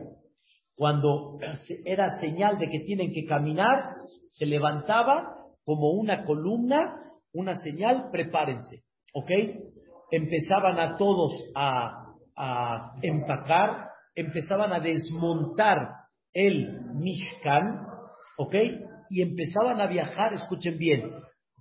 Cuando 0.76 1.38
era 1.85 2.09
señal 2.21 2.57
de 2.59 2.69
que 2.69 2.81
tienen 2.81 3.12
que 3.12 3.25
caminar, 3.25 3.95
se 4.31 4.47
levantaba 4.47 5.35
como 5.64 5.90
una 5.90 6.25
columna, 6.25 6.78
una 7.33 7.57
señal, 7.57 8.11
prepárense. 8.11 8.85
¿Ok? 9.12 9.31
Empezaban 10.11 10.78
a 10.78 10.97
todos 10.97 11.33
a, 11.55 12.14
empacar, 13.02 13.88
empezaban 14.14 14.73
a 14.73 14.81
desmontar 14.81 15.76
el 16.33 16.81
Mishkan, 16.95 17.87
¿ok? 18.38 18.55
Y 19.10 19.22
empezaban 19.22 19.80
a 19.80 19.86
viajar, 19.86 20.34
escuchen 20.34 20.78
bien, 20.78 21.10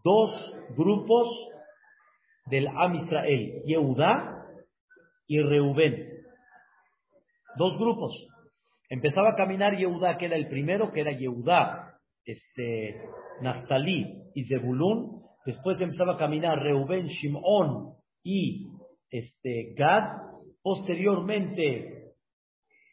dos 0.04 0.54
grupos 0.76 1.28
del 2.46 2.68
Am 2.68 2.96
Israel, 2.96 3.62
Yehudá 3.66 4.46
y 5.28 5.42
Reubén. 5.42 6.08
Dos 7.58 7.78
grupos. 7.78 8.14
Empezaba 8.90 9.30
a 9.32 9.36
caminar 9.36 9.78
Yehudá, 9.78 10.18
que 10.18 10.26
era 10.26 10.36
el 10.36 10.48
primero, 10.48 10.92
que 10.92 11.02
era 11.02 11.12
Yehudá, 11.12 12.00
este, 12.26 13.02
Naftali 13.42 14.32
y 14.34 14.46
Zebulun. 14.46 15.24
Después 15.46 15.80
empezaba 15.82 16.14
a 16.14 16.18
caminar 16.18 16.60
Reuben, 16.60 17.08
Shimón 17.08 17.96
y 18.24 18.68
este, 19.10 19.74
Gad. 19.76 20.22
Posteriormente 20.62 22.14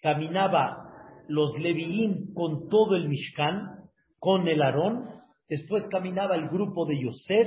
caminaba 0.03 0.85
los 1.29 1.59
Leviín 1.59 2.33
con 2.35 2.69
todo 2.69 2.97
el 2.97 3.09
Mishkan, 3.09 3.84
con 4.25 4.49
el 4.49 4.63
Aarón. 4.63 5.21
Después 5.47 5.87
caminaba 5.91 6.35
el 6.35 6.49
grupo 6.49 6.87
de 6.87 6.99
Yosef, 6.99 7.47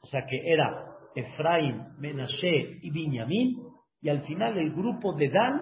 o 0.00 0.06
sea 0.06 0.24
que 0.26 0.40
era 0.42 0.86
Efraín, 1.14 1.86
Menashe 1.98 2.78
y 2.80 2.90
Binyamin. 2.90 3.62
Y 4.00 4.08
al 4.08 4.22
final 4.22 4.56
el 4.56 4.72
grupo 4.72 5.12
de 5.12 5.28
Dan, 5.28 5.60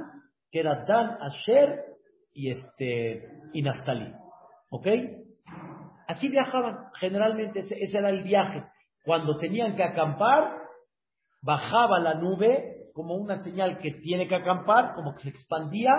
que 0.53 0.61
era 0.61 0.85
Dan, 0.87 1.19
Asher 1.21 1.81
y, 2.33 2.51
este, 2.51 3.29
y 3.53 3.63
Naftali. 3.63 4.13
¿Ok? 4.71 4.87
Así 6.07 6.29
viajaban, 6.29 6.77
generalmente 6.95 7.59
ese, 7.59 7.99
era 7.99 8.11
el 8.11 8.23
viaje. 8.23 8.63
Cuando 9.05 9.37
tenían 9.39 9.75
que 9.75 9.83
acampar, 9.83 10.59
bajaba 11.43 11.99
la 11.99 12.15
nube 12.15 12.91
como 12.95 13.17
una 13.17 13.39
señal 13.39 13.79
que 13.79 13.95
tiene 13.95 14.29
que 14.29 14.37
acampar, 14.37 14.95
como 14.95 15.13
que 15.15 15.23
se 15.23 15.31
expandía, 15.31 15.91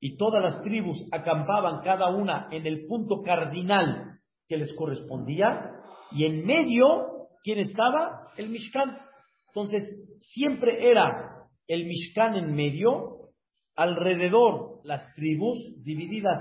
y 0.00 0.16
todas 0.16 0.42
las 0.42 0.62
tribus 0.62 1.06
acampaban 1.12 1.82
cada 1.82 2.08
una 2.08 2.48
en 2.50 2.66
el 2.66 2.86
punto 2.86 3.22
cardinal 3.22 4.18
que 4.48 4.56
les 4.56 4.74
correspondía, 4.74 5.72
y 6.12 6.24
en 6.24 6.44
medio, 6.44 7.28
¿quién 7.44 7.58
estaba? 7.58 8.28
El 8.36 8.48
Mishkan. 8.48 8.98
Entonces, 9.48 9.82
siempre 10.20 10.90
era 10.90 11.46
el 11.68 11.86
Mishkan 11.86 12.34
en 12.34 12.54
medio, 12.54 13.30
alrededor 13.76 14.80
las 14.84 15.06
tribus 15.14 15.58
divididas 15.84 16.40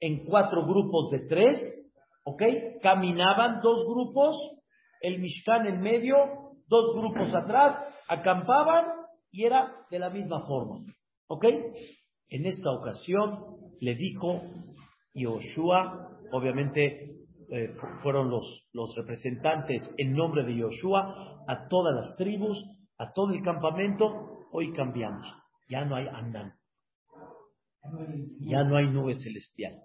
en 0.00 0.24
cuatro 0.24 0.64
grupos 0.64 1.10
de 1.10 1.26
tres, 1.28 1.58
¿Ok? 2.24 2.42
Caminaban 2.82 3.60
dos 3.60 3.84
grupos, 3.86 4.36
el 5.00 5.18
Mishkan 5.18 5.66
en 5.66 5.80
medio 5.80 6.16
dos 6.68 6.94
grupos 6.94 7.34
atrás, 7.34 7.76
acampaban 8.08 8.86
y 9.32 9.44
era 9.44 9.74
de 9.90 9.98
la 9.98 10.10
misma 10.10 10.46
forma. 10.46 10.84
¿Ok? 11.26 11.44
En 12.30 12.46
esta 12.46 12.70
ocasión 12.70 13.56
le 13.80 13.96
dijo 13.96 14.42
Yoshua, 15.14 16.16
obviamente 16.32 17.16
eh, 17.50 17.74
fueron 18.02 18.30
los, 18.30 18.68
los 18.72 18.94
representantes 18.94 19.82
en 19.98 20.12
nombre 20.12 20.44
de 20.44 20.56
Yoshua, 20.56 21.44
a 21.48 21.68
todas 21.68 21.94
las 21.94 22.16
tribus, 22.16 22.64
a 22.98 23.12
todo 23.12 23.32
el 23.32 23.42
campamento, 23.42 24.46
hoy 24.52 24.72
cambiamos. 24.72 25.26
Ya 25.68 25.84
no 25.84 25.96
hay 25.96 26.06
Andan. 26.06 26.54
Ya 28.40 28.62
no 28.62 28.76
hay 28.76 28.88
nube 28.88 29.16
celestial. 29.16 29.80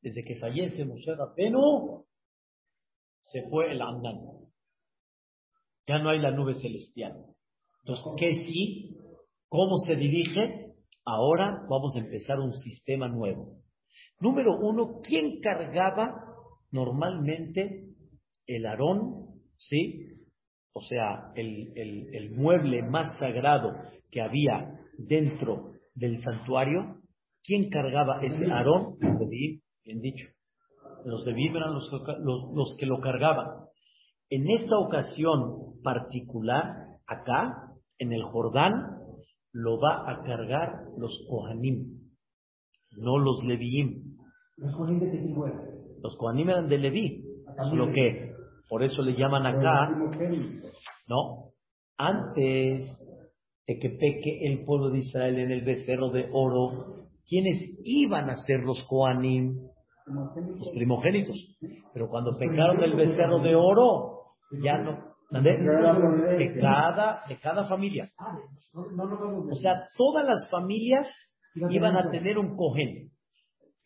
Desde 0.00 0.24
que 0.24 0.36
fallece 0.36 0.84
Moshe 0.86 1.12
se 3.20 3.42
fue 3.50 3.72
el 3.72 3.82
Andan. 3.82 4.16
Ya 5.86 5.98
no 5.98 6.10
hay 6.10 6.20
la 6.20 6.30
nube 6.30 6.54
celestial. 6.54 7.26
Entonces, 7.82 8.06
¿qué 8.18 8.32
sí? 8.46 8.96
¿Cómo 9.48 9.76
se 9.78 9.96
dirige? 9.96 10.59
Ahora 11.04 11.66
vamos 11.68 11.96
a 11.96 12.00
empezar 12.00 12.38
un 12.38 12.54
sistema 12.54 13.08
nuevo. 13.08 13.58
Número 14.20 14.58
uno, 14.58 15.00
¿quién 15.02 15.40
cargaba 15.40 16.24
normalmente 16.70 17.86
el 18.46 18.66
arón? 18.66 19.26
¿Sí? 19.56 20.06
O 20.72 20.80
sea, 20.82 21.32
el, 21.34 21.72
el 21.76 22.30
mueble 22.32 22.82
más 22.82 23.18
sagrado 23.18 23.74
que 24.10 24.20
había 24.20 24.80
dentro 24.98 25.72
del 25.94 26.22
santuario. 26.22 26.96
¿Quién 27.42 27.70
cargaba 27.70 28.20
ese 28.22 28.50
arón? 28.50 28.96
Los 29.00 29.18
de 29.18 29.60
bien 29.84 30.00
dicho. 30.00 30.26
Los 31.04 31.24
de 31.24 31.32
eran 31.32 31.72
los, 31.72 31.90
los, 32.54 32.76
que 32.78 32.86
lo 32.86 33.00
cargaban. 33.00 33.46
En 34.28 34.48
esta 34.50 34.78
ocasión 34.78 35.80
particular, 35.82 36.98
acá, 37.06 37.72
en 37.98 38.12
el 38.12 38.22
Jordán, 38.22 38.99
lo 39.52 39.80
va 39.80 40.10
a 40.10 40.22
cargar 40.22 40.84
los 40.96 41.26
Kohanim, 41.28 41.98
no 42.96 43.18
los 43.18 43.42
Leviim. 43.44 44.16
¿Los 44.56 44.76
Kohanim 44.76 45.00
de 45.00 46.00
Los 46.02 46.16
Kohanim 46.16 46.50
eran 46.50 46.68
de 46.68 46.78
Leví, 46.78 47.24
solo 47.68 47.92
que 47.92 48.34
por 48.68 48.82
eso 48.82 49.02
le 49.02 49.16
llaman 49.16 49.46
acá. 49.46 49.90
No, 51.08 51.52
antes 51.98 52.88
de 53.66 53.78
que 53.78 53.90
peque 53.90 54.46
el 54.46 54.64
pueblo 54.64 54.90
de 54.90 54.98
Israel 54.98 55.38
en 55.38 55.50
el 55.50 55.62
becerro 55.62 56.10
de 56.10 56.28
oro, 56.32 57.08
¿quiénes 57.26 57.58
iban 57.84 58.30
a 58.30 58.36
ser 58.36 58.60
los 58.60 58.82
Kohanim? 58.84 59.56
Los 60.06 60.70
primogénitos. 60.74 61.36
Pero 61.92 62.08
cuando 62.08 62.36
pecaron 62.36 62.82
el 62.82 62.94
becerro 62.94 63.40
de 63.40 63.54
oro, 63.54 64.20
ya 64.62 64.78
no. 64.78 65.09
De 65.30 66.58
cada, 66.60 67.22
de 67.28 67.38
cada 67.38 67.64
familia. 67.64 68.10
O 68.74 69.54
sea, 69.54 69.86
todas 69.96 70.26
las 70.26 70.48
familias 70.50 71.08
iban 71.70 71.96
a 71.96 72.10
tener 72.10 72.38
un 72.38 72.56
cohen. 72.56 73.10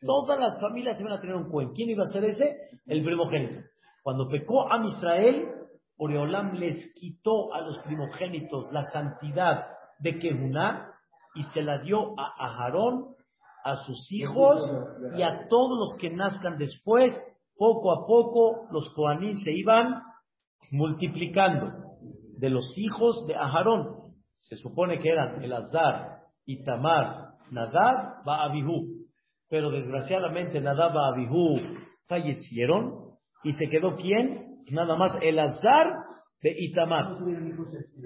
Todas 0.00 0.38
las 0.38 0.58
familias 0.60 1.00
iban 1.00 1.12
a 1.12 1.20
tener 1.20 1.36
un 1.36 1.50
cohen. 1.50 1.72
¿Quién 1.74 1.90
iba 1.90 2.04
a 2.04 2.12
ser 2.12 2.24
ese? 2.24 2.56
El 2.86 3.04
primogénito. 3.04 3.60
Cuando 4.02 4.28
pecó 4.28 4.70
a 4.70 4.84
Israel, 4.84 5.48
Oreolam 5.96 6.54
les 6.54 6.92
quitó 6.94 7.52
a 7.54 7.60
los 7.60 7.78
primogénitos 7.80 8.70
la 8.72 8.84
santidad 8.84 9.66
de 9.98 10.18
Kehuná 10.18 10.90
y 11.34 11.42
se 11.44 11.62
la 11.62 11.78
dio 11.78 12.18
a 12.18 12.34
Aharón, 12.38 13.14
a 13.64 13.76
sus 13.86 14.12
hijos 14.12 14.60
y 15.16 15.22
a 15.22 15.46
todos 15.48 15.78
los 15.78 15.96
que 15.98 16.10
nazcan 16.10 16.58
después. 16.58 17.14
Poco 17.56 17.92
a 17.92 18.06
poco 18.06 18.66
los 18.72 18.92
Kohanim 18.94 19.38
se 19.38 19.52
iban 19.52 20.02
multiplicando 20.71 21.73
de 22.38 22.50
los 22.50 22.76
hijos 22.76 23.26
de 23.26 23.35
Aharón. 23.35 24.14
Se 24.37 24.56
supone 24.56 24.99
que 24.99 25.11
eran 25.11 25.42
Elazar, 25.42 26.18
Itamar, 26.47 27.35
Nadab, 27.50 28.25
Baabihu. 28.25 29.04
Pero 29.49 29.71
desgraciadamente 29.71 30.60
Nadab, 30.60 30.95
Baabihu 30.95 31.56
fallecieron 32.08 33.15
y 33.43 33.52
se 33.52 33.69
quedó 33.69 33.97
quién? 33.97 34.60
Nada 34.71 34.97
más 34.97 35.17
Elazar 35.21 35.86
de 36.43 36.54
Itamar. 36.58 37.17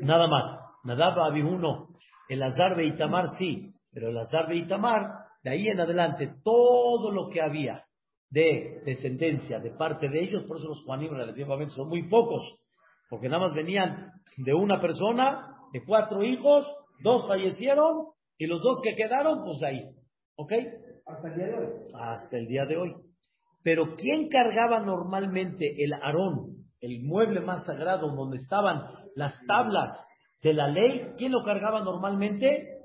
Nada 0.02 0.26
más. 0.26 0.60
Nadab, 0.84 1.16
Baabihu 1.16 1.58
no. 1.58 1.88
Elazar 2.28 2.76
de 2.76 2.86
Itamar 2.86 3.26
sí. 3.38 3.72
Pero 3.92 4.10
Elazar 4.10 4.48
de 4.48 4.56
Itamar, 4.56 5.06
de 5.42 5.50
ahí 5.50 5.68
en 5.68 5.80
adelante, 5.80 6.34
todo 6.44 7.10
lo 7.10 7.28
que 7.30 7.40
había 7.40 7.84
de 8.30 8.82
descendencia 8.84 9.58
de 9.58 9.70
parte 9.70 10.08
de 10.08 10.20
ellos, 10.20 10.44
por 10.44 10.58
eso 10.58 10.68
los 10.68 10.84
Juanim 10.84 11.12
relativamente 11.12 11.74
son 11.74 11.88
muy 11.88 12.08
pocos, 12.08 12.42
porque 13.08 13.28
nada 13.28 13.46
más 13.46 13.54
venían 13.54 14.12
de 14.36 14.54
una 14.54 14.80
persona, 14.80 15.56
de 15.72 15.82
cuatro 15.84 16.22
hijos, 16.22 16.66
dos 17.02 17.26
fallecieron 17.26 18.08
y 18.36 18.46
los 18.46 18.62
dos 18.62 18.80
que 18.82 18.94
quedaron, 18.94 19.44
pues 19.44 19.62
ahí. 19.62 19.82
¿Ok? 20.36 20.52
Hasta 21.06 21.28
el 21.28 21.34
día 21.34 21.46
de 21.46 21.54
hoy. 21.54 21.68
Hasta 21.94 22.36
el 22.36 22.46
día 22.46 22.66
de 22.66 22.76
hoy. 22.76 22.94
Pero 23.64 23.96
¿quién 23.96 24.28
cargaba 24.28 24.80
normalmente 24.80 25.74
el 25.82 25.92
arón, 25.94 26.66
el 26.80 27.02
mueble 27.02 27.40
más 27.40 27.64
sagrado 27.66 28.14
donde 28.14 28.36
estaban 28.36 28.82
las 29.14 29.34
tablas 29.46 29.90
de 30.42 30.52
la 30.52 30.68
ley? 30.68 31.14
¿Quién 31.16 31.32
lo 31.32 31.42
cargaba 31.44 31.82
normalmente? 31.82 32.76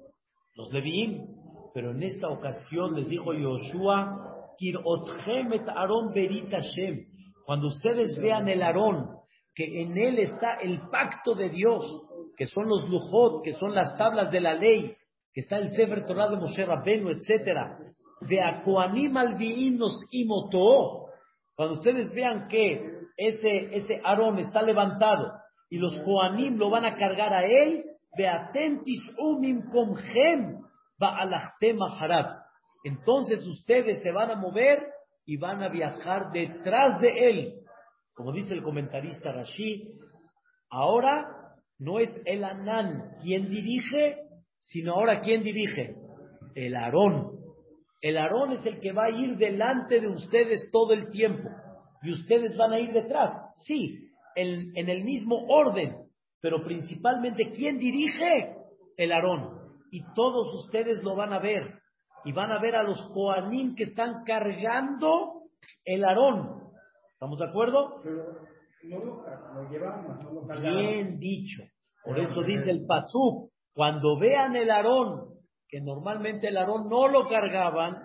Los 0.56 0.72
Leviim. 0.72 1.28
Pero 1.74 1.92
en 1.92 2.04
esta 2.04 2.30
ocasión 2.30 2.96
les 2.96 3.08
dijo 3.08 3.34
Yoshua, 3.34 4.23
cuando 7.46 7.68
ustedes 7.68 8.18
vean 8.18 8.48
el 8.48 8.62
Aarón, 8.62 9.10
que 9.56 9.82
en 9.82 9.98
él 9.98 10.20
está 10.20 10.56
el 10.62 10.80
pacto 10.90 11.36
de 11.36 11.50
Dios, 11.50 11.86
que 12.38 12.48
son 12.48 12.68
los 12.68 12.90
lujot, 12.90 13.44
que 13.44 13.54
son 13.54 13.76
las 13.76 13.98
tablas 13.98 14.32
de 14.32 14.42
la 14.42 14.54
ley, 14.56 14.96
que 15.34 15.42
está 15.42 15.58
el 15.58 15.72
Sefer 15.76 16.06
Torah 16.06 16.30
de 16.30 16.38
Moshe 16.38 16.66
Rabbeinu, 16.66 17.10
etc. 17.10 17.30
De 18.22 18.42
Akoanim 18.42 19.14
nos 19.78 19.94
imotó. 20.12 21.08
Cuando 21.56 21.76
ustedes 21.76 22.12
vean 22.14 22.48
que 22.48 22.82
ese, 23.18 23.76
ese 23.76 24.02
Aarón 24.04 24.40
está 24.40 24.62
levantado 24.62 25.32
y 25.70 25.78
los 25.78 26.00
Koanim 26.02 26.58
lo 26.58 26.70
van 26.70 26.86
a 26.86 26.96
cargar 26.96 27.34
a 27.34 27.46
él, 27.46 27.84
de 28.16 28.28
atentis 28.28 29.02
umim 29.18 29.70
comhem 29.72 30.62
ba'alachtem 31.00 31.78
harab 32.00 32.43
entonces 32.84 33.46
ustedes 33.48 34.02
se 34.02 34.12
van 34.12 34.32
a 34.32 34.36
mover 34.36 34.80
y 35.26 35.38
van 35.38 35.64
a 35.64 35.70
viajar 35.70 36.32
detrás 36.32 37.00
de 37.02 37.30
él. 37.30 37.54
Como 38.14 38.34
dice 38.34 38.54
el 38.54 38.62
comentarista 38.62 39.32
Rashi, 39.32 39.90
ahora 40.70 41.26
no 41.80 42.00
es 42.00 42.10
el 42.26 42.44
Anán 42.44 43.16
quien 43.22 43.50
dirige, 43.50 44.18
sino 44.60 44.94
ahora 44.94 45.22
quien 45.22 45.44
dirige, 45.44 45.96
el 46.56 46.76
Aarón. 46.76 47.40
El 48.02 48.18
Aarón 48.18 48.52
es 48.52 48.66
el 48.66 48.82
que 48.82 48.92
va 48.92 49.06
a 49.06 49.12
ir 49.12 49.38
delante 49.38 50.02
de 50.02 50.10
ustedes 50.10 50.70
todo 50.72 50.94
el 50.94 51.10
tiempo 51.10 51.50
y 52.02 52.12
ustedes 52.12 52.56
van 52.58 52.74
a 52.74 52.80
ir 52.80 52.92
detrás. 52.92 53.32
Sí, 53.66 53.98
en, 54.36 54.76
en 54.76 54.90
el 54.90 55.06
mismo 55.06 55.46
orden, 55.48 55.96
pero 56.42 56.64
principalmente 56.66 57.52
¿quién 57.56 57.78
dirige? 57.78 58.58
El 58.98 59.14
Aarón. 59.14 59.64
Y 59.90 60.04
todos 60.16 60.54
ustedes 60.66 61.02
lo 61.02 61.16
van 61.16 61.32
a 61.32 61.40
ver 61.40 61.83
y 62.26 62.32
van 62.32 62.52
a 62.52 62.60
ver 62.60 62.76
a 62.76 62.84
los 62.84 63.02
Koanim 63.14 63.76
que 63.76 63.84
están 63.84 64.24
cargando 64.24 65.44
el 65.86 66.04
arón. 66.04 66.64
¿Estamos 67.14 67.40
de 67.40 67.46
acuerdo? 67.46 68.02
Bien 70.62 71.20
dicho. 71.20 71.64
Por 72.04 72.20
eso 72.20 72.44
dice 72.44 72.70
el 72.70 72.86
Pasú, 72.86 73.50
cuando 73.74 74.20
vean 74.20 74.56
el 74.56 74.70
arón, 74.70 75.34
que 75.68 75.80
normalmente 75.82 76.50
el 76.50 76.58
arón 76.58 76.90
no 76.90 77.08
lo 77.08 77.28
cargaban, 77.28 77.98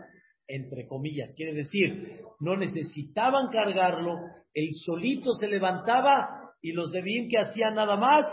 entre 0.46 0.86
comillas, 0.86 1.34
quiere 1.36 1.52
decir, 1.52 2.22
no 2.40 2.56
necesitaban 2.56 3.48
cargarlo, 3.50 4.16
el 4.54 4.68
solito 4.84 5.32
se 5.32 5.48
levantaba 5.48 6.52
y 6.62 6.72
los 6.72 6.90
de 6.90 7.02
bien 7.02 7.28
que 7.28 7.38
hacían 7.38 7.74
nada 7.74 7.96
más, 7.96 8.26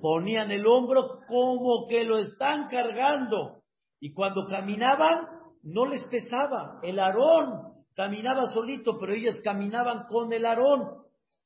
ponían 0.00 0.50
el 0.50 0.66
hombro 0.66 1.20
como 1.26 1.86
que 1.88 2.04
lo 2.04 2.18
están 2.18 2.68
cargando. 2.68 3.61
Y 4.02 4.12
cuando 4.14 4.48
caminaban, 4.48 5.28
no 5.62 5.86
les 5.86 6.04
pesaba. 6.08 6.80
El 6.82 6.98
arón 6.98 7.72
caminaba 7.94 8.46
solito, 8.46 8.98
pero 8.98 9.14
ellos 9.14 9.40
caminaban 9.44 10.06
con 10.08 10.32
el 10.32 10.44
arón 10.44 10.88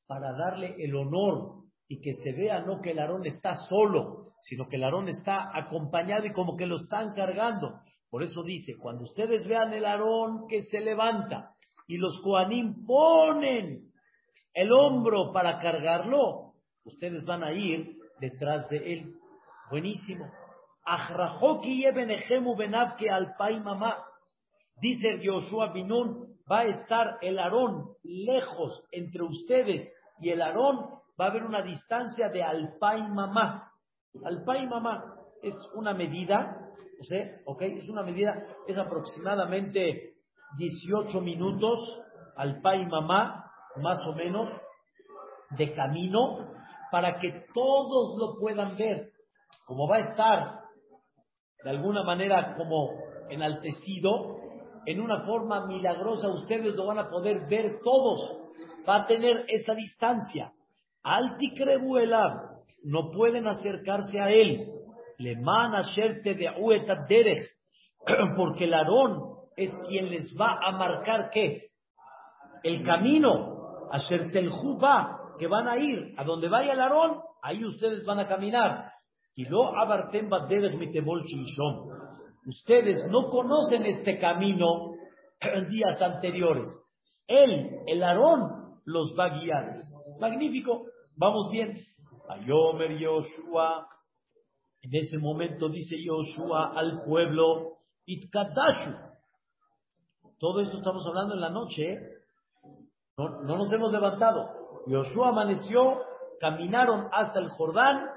para 0.07 0.31
darle 0.35 0.75
el 0.79 0.95
honor 0.95 1.65
y 1.87 2.01
que 2.01 2.15
se 2.15 2.31
vea 2.31 2.61
no 2.61 2.81
que 2.81 2.91
el 2.91 2.99
arón 2.99 3.27
está 3.27 3.53
solo, 3.69 4.31
sino 4.41 4.67
que 4.67 4.77
el 4.77 4.85
arón 4.85 5.07
está 5.07 5.55
acompañado 5.55 6.25
y 6.25 6.31
como 6.31 6.57
que 6.57 6.65
lo 6.65 6.77
están 6.77 7.13
cargando. 7.13 7.81
Por 8.09 8.23
eso 8.23 8.41
dice, 8.41 8.73
cuando 8.75 9.03
ustedes 9.03 9.45
vean 9.45 9.71
el 9.73 9.85
arón 9.85 10.47
que 10.49 10.63
se 10.63 10.79
levanta 10.79 11.51
y 11.85 11.97
los 11.97 12.19
coanim 12.23 12.87
ponen 12.87 13.91
el 14.55 14.71
hombro 14.71 15.31
para 15.31 15.59
cargarlo, 15.59 16.53
ustedes 16.85 17.23
van 17.23 17.43
a 17.43 17.53
ir 17.53 17.99
detrás 18.19 18.67
de 18.69 18.93
él. 18.93 19.13
Buenísimo. 19.69 20.25
Dice 24.79 25.19
Joshua 25.23 25.73
Binun, 25.73 26.37
va 26.49 26.59
a 26.59 26.65
estar 26.65 27.17
el 27.21 27.39
Aarón 27.39 27.95
lejos 28.03 28.83
entre 28.91 29.23
ustedes 29.23 29.91
y 30.19 30.29
el 30.29 30.41
Aarón 30.41 30.89
va 31.19 31.25
a 31.25 31.29
haber 31.29 31.43
una 31.43 31.61
distancia 31.61 32.29
de 32.29 32.43
alpay 32.43 33.01
mamá. 33.09 33.71
Alpay 34.23 34.67
mamá 34.67 35.15
es 35.41 35.55
una 35.73 35.93
medida, 35.93 36.71
o 37.01 37.03
sea, 37.03 37.25
¿ok? 37.45 37.61
Es 37.63 37.89
una 37.89 38.03
medida, 38.03 38.45
es 38.67 38.77
aproximadamente 38.77 40.13
18 40.57 41.21
minutos 41.21 41.79
alpay 42.37 42.85
mamá, 42.85 43.51
más 43.81 43.99
o 44.07 44.13
menos, 44.13 44.49
de 45.51 45.73
camino, 45.73 46.53
para 46.91 47.19
que 47.19 47.45
todos 47.53 48.15
lo 48.17 48.39
puedan 48.39 48.77
ver. 48.77 49.11
Como 49.65 49.87
va 49.87 49.97
a 49.97 50.11
estar 50.11 50.66
de 51.63 51.69
alguna 51.69 52.03
manera 52.03 52.55
como 52.55 52.91
enaltecido, 53.29 54.37
en 54.85 55.01
una 55.01 55.25
forma 55.25 55.65
milagrosa 55.67 56.29
ustedes 56.29 56.75
lo 56.75 56.87
van 56.87 56.99
a 56.99 57.09
poder 57.09 57.47
ver 57.49 57.79
todos. 57.83 58.37
Va 58.87 58.97
a 58.97 59.05
tener 59.05 59.45
esa 59.49 59.73
distancia. 59.73 60.53
Alti 61.03 61.53
no 62.83 63.11
pueden 63.11 63.47
acercarse 63.47 64.19
a 64.19 64.29
él. 64.29 64.65
Le 65.17 65.35
mana 65.35 65.81
de 66.23 66.33
derech, 67.09 67.43
porque 68.37 68.65
el 68.65 68.73
Aarón 68.73 69.37
es 69.57 69.71
quien 69.87 70.09
les 70.09 70.29
va 70.39 70.59
a 70.63 70.71
marcar 70.71 71.29
qué? 71.31 71.69
El 72.63 72.83
camino. 72.83 73.55
A 73.91 73.99
va, 74.81 75.19
que 75.39 75.47
van 75.47 75.67
a 75.67 75.77
ir. 75.77 76.13
A 76.17 76.23
donde 76.23 76.47
vaya 76.47 76.73
el 76.73 76.79
Aarón, 76.79 77.21
ahí 77.41 77.63
ustedes 77.65 78.05
van 78.05 78.19
a 78.19 78.27
caminar. 78.27 78.91
Ustedes 82.47 83.05
no 83.09 83.29
conocen 83.29 83.85
este 83.85 84.19
camino 84.19 84.93
en 85.39 85.69
días 85.69 86.01
anteriores. 86.01 86.67
Él, 87.27 87.81
el 87.85 88.03
Aarón, 88.03 88.79
los 88.85 89.13
va 89.17 89.25
a 89.25 89.39
guiar. 89.39 89.83
Magnífico, 90.19 90.85
vamos 91.15 91.51
bien. 91.51 91.77
Ayomer 92.29 92.97
Yoshua. 92.97 93.87
En 94.81 94.95
ese 94.95 95.17
momento 95.17 95.69
dice 95.69 95.97
Yoshua 96.01 96.73
al 96.75 97.03
pueblo, 97.03 97.77
Itkadashu. 98.05 98.95
Todo 100.39 100.61
esto 100.61 100.77
estamos 100.77 101.05
hablando 101.05 101.35
en 101.35 101.41
la 101.41 101.49
noche. 101.49 101.93
¿eh? 101.93 101.99
No, 103.17 103.41
no 103.43 103.57
nos 103.57 103.71
hemos 103.71 103.91
levantado. 103.91 104.49
Yoshua 104.87 105.29
amaneció, 105.29 106.01
caminaron 106.39 107.07
hasta 107.11 107.39
el 107.39 107.49
Jordán. 107.49 108.09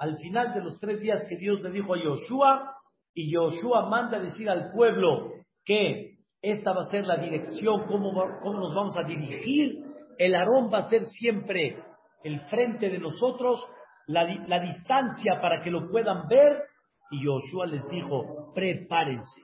Al 0.00 0.16
final 0.16 0.54
de 0.54 0.62
los 0.62 0.80
tres 0.80 0.98
días 1.00 1.26
que 1.28 1.36
Dios 1.36 1.60
le 1.60 1.70
dijo 1.70 1.92
a 1.92 2.02
Yoshua, 2.02 2.74
y 3.12 3.30
Yoshua 3.30 3.90
manda 3.90 4.18
decir 4.18 4.48
al 4.48 4.72
pueblo 4.72 5.30
que 5.62 6.16
esta 6.40 6.72
va 6.72 6.82
a 6.82 6.90
ser 6.90 7.04
la 7.04 7.18
dirección, 7.18 7.86
cómo, 7.86 8.10
cómo 8.40 8.60
nos 8.60 8.74
vamos 8.74 8.96
a 8.96 9.06
dirigir. 9.06 9.74
El 10.16 10.34
Aarón 10.34 10.72
va 10.72 10.78
a 10.78 10.88
ser 10.88 11.04
siempre 11.04 11.82
el 12.24 12.40
frente 12.48 12.88
de 12.88 12.98
nosotros, 12.98 13.62
la, 14.06 14.24
la 14.46 14.60
distancia 14.60 15.38
para 15.42 15.60
que 15.60 15.70
lo 15.70 15.90
puedan 15.90 16.26
ver. 16.28 16.62
Y 17.10 17.22
Yoshua 17.22 17.66
les 17.66 17.86
dijo, 17.90 18.54
prepárense. 18.54 19.42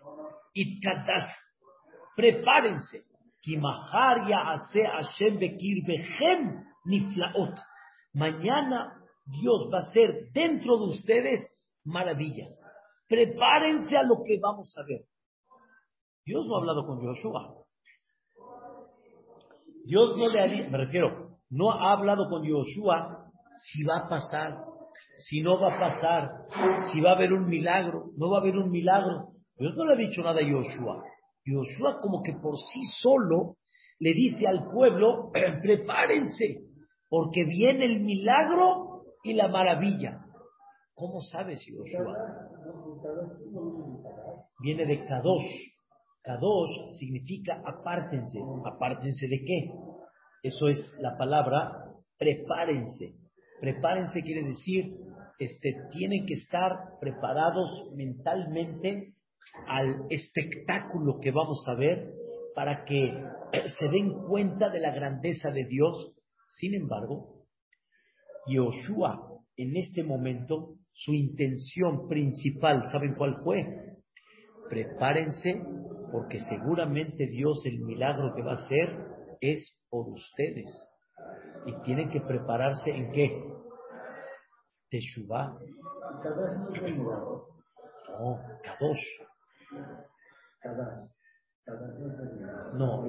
Itkadash, 0.54 1.32
prepárense. 2.16 3.02
Mañana 8.14 9.05
Dios 9.26 9.68
va 9.72 9.78
a 9.78 9.88
hacer 9.88 10.30
dentro 10.32 10.78
de 10.78 10.84
ustedes 10.86 11.46
maravillas. 11.84 12.58
Prepárense 13.08 13.96
a 13.96 14.02
lo 14.02 14.22
que 14.24 14.38
vamos 14.40 14.74
a 14.78 14.82
ver. 14.84 15.02
Dios 16.24 16.46
no 16.46 16.56
ha 16.56 16.58
hablado 16.58 16.86
con 16.86 17.00
Joshua. 17.00 17.54
Dios 19.84 20.16
no 20.16 20.28
le 20.28 20.40
ha 20.40 20.68
me 20.68 20.78
refiero, 20.78 21.38
no 21.48 21.70
ha 21.70 21.92
hablado 21.92 22.28
con 22.28 22.44
Joshua 22.48 23.30
si 23.58 23.84
va 23.84 23.98
a 23.98 24.08
pasar, 24.08 24.58
si 25.18 25.40
no 25.40 25.60
va 25.60 25.76
a 25.76 25.78
pasar, 25.78 26.30
si 26.92 27.00
va 27.00 27.10
a 27.10 27.14
haber 27.14 27.32
un 27.32 27.46
milagro, 27.46 28.10
no 28.16 28.30
va 28.30 28.38
a 28.38 28.40
haber 28.40 28.56
un 28.56 28.70
milagro. 28.70 29.28
Dios 29.56 29.74
no 29.76 29.84
le 29.86 29.94
ha 29.94 29.96
dicho 29.96 30.22
nada 30.22 30.40
a 30.40 30.44
Joshua. 30.44 31.04
Joshua 31.46 32.00
como 32.00 32.22
que 32.22 32.32
por 32.32 32.56
sí 32.56 32.80
solo 33.00 33.56
le 34.00 34.12
dice 34.12 34.48
al 34.48 34.68
pueblo, 34.70 35.30
prepárense, 35.62 36.64
porque 37.08 37.44
viene 37.44 37.84
el 37.84 38.00
milagro 38.00 38.95
y 39.22 39.34
la 39.34 39.48
maravilla. 39.48 40.24
¿Cómo 40.94 41.20
sabes, 41.20 41.64
Joshua? 41.68 42.16
Viene 44.60 44.86
de 44.86 45.04
Kadosh. 45.04 45.52
Kadosh 46.22 46.96
significa 46.98 47.62
apártense. 47.64 48.38
¿Apártense 48.64 49.28
de 49.28 49.38
qué? 49.44 49.70
Eso 50.42 50.68
es 50.68 50.78
la 50.98 51.16
palabra 51.16 51.86
prepárense. 52.18 53.14
Prepárense 53.60 54.22
quiere 54.22 54.42
decir, 54.42 54.96
este, 55.38 55.76
tienen 55.90 56.26
que 56.26 56.34
estar 56.34 56.98
preparados 57.00 57.90
mentalmente 57.94 59.14
al 59.66 60.06
espectáculo 60.10 61.18
que 61.20 61.30
vamos 61.30 61.64
a 61.68 61.74
ver 61.74 62.12
para 62.54 62.84
que 62.84 63.12
se 63.78 63.88
den 63.88 64.14
cuenta 64.28 64.70
de 64.70 64.80
la 64.80 64.92
grandeza 64.92 65.50
de 65.50 65.64
Dios. 65.66 66.14
Sin 66.46 66.74
embargo, 66.74 67.35
Yoshua 68.46 69.36
en 69.56 69.76
este 69.76 70.02
momento 70.02 70.74
su 70.92 71.12
intención 71.12 72.08
principal, 72.08 72.82
¿saben 72.90 73.14
cuál 73.14 73.36
fue? 73.42 73.64
Prepárense 74.68 75.62
porque 76.12 76.40
seguramente 76.40 77.26
Dios 77.26 77.62
el 77.66 77.80
milagro 77.80 78.34
que 78.34 78.42
va 78.42 78.52
a 78.52 78.54
hacer 78.54 79.06
es 79.40 79.78
por 79.90 80.08
ustedes. 80.08 80.88
Y 81.66 81.82
tienen 81.82 82.10
que 82.10 82.20
prepararse 82.20 82.90
en 82.90 83.12
qué? 83.12 83.42
Teshuvah. 84.90 85.58
No, 88.18 88.40
Kadosh. 88.62 89.04
No, 92.74 93.04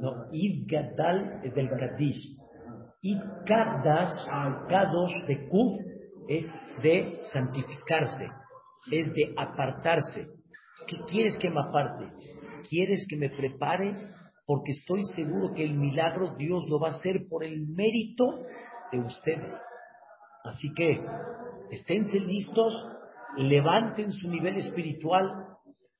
no, 0.00 0.28
Gadal 0.66 1.40
es 1.42 1.54
del 1.54 1.70
Kadish. 1.70 2.43
Id 3.04 3.20
Kadash, 3.44 4.24
Kadosh 4.66 5.26
de 5.26 5.46
Kuf 5.48 5.72
es 6.26 6.50
de 6.82 7.20
santificarse, 7.32 8.30
es 8.90 9.12
de 9.12 9.34
apartarse. 9.36 10.26
¿Qué 10.86 10.96
quieres 11.06 11.36
que 11.36 11.50
me 11.50 11.60
aparte? 11.60 12.10
¿Quieres 12.66 13.06
que 13.06 13.18
me 13.18 13.28
prepare? 13.28 14.08
Porque 14.46 14.72
estoy 14.72 15.02
seguro 15.14 15.52
que 15.52 15.64
el 15.64 15.74
milagro 15.74 16.34
Dios 16.38 16.64
lo 16.70 16.80
va 16.80 16.88
a 16.88 16.90
hacer 16.92 17.26
por 17.28 17.44
el 17.44 17.66
mérito 17.66 18.40
de 18.90 19.00
ustedes. 19.00 19.52
Así 20.44 20.72
que 20.74 20.98
esténse 21.72 22.18
listos, 22.18 22.74
levanten 23.36 24.12
su 24.12 24.28
nivel 24.28 24.56
espiritual, 24.56 25.30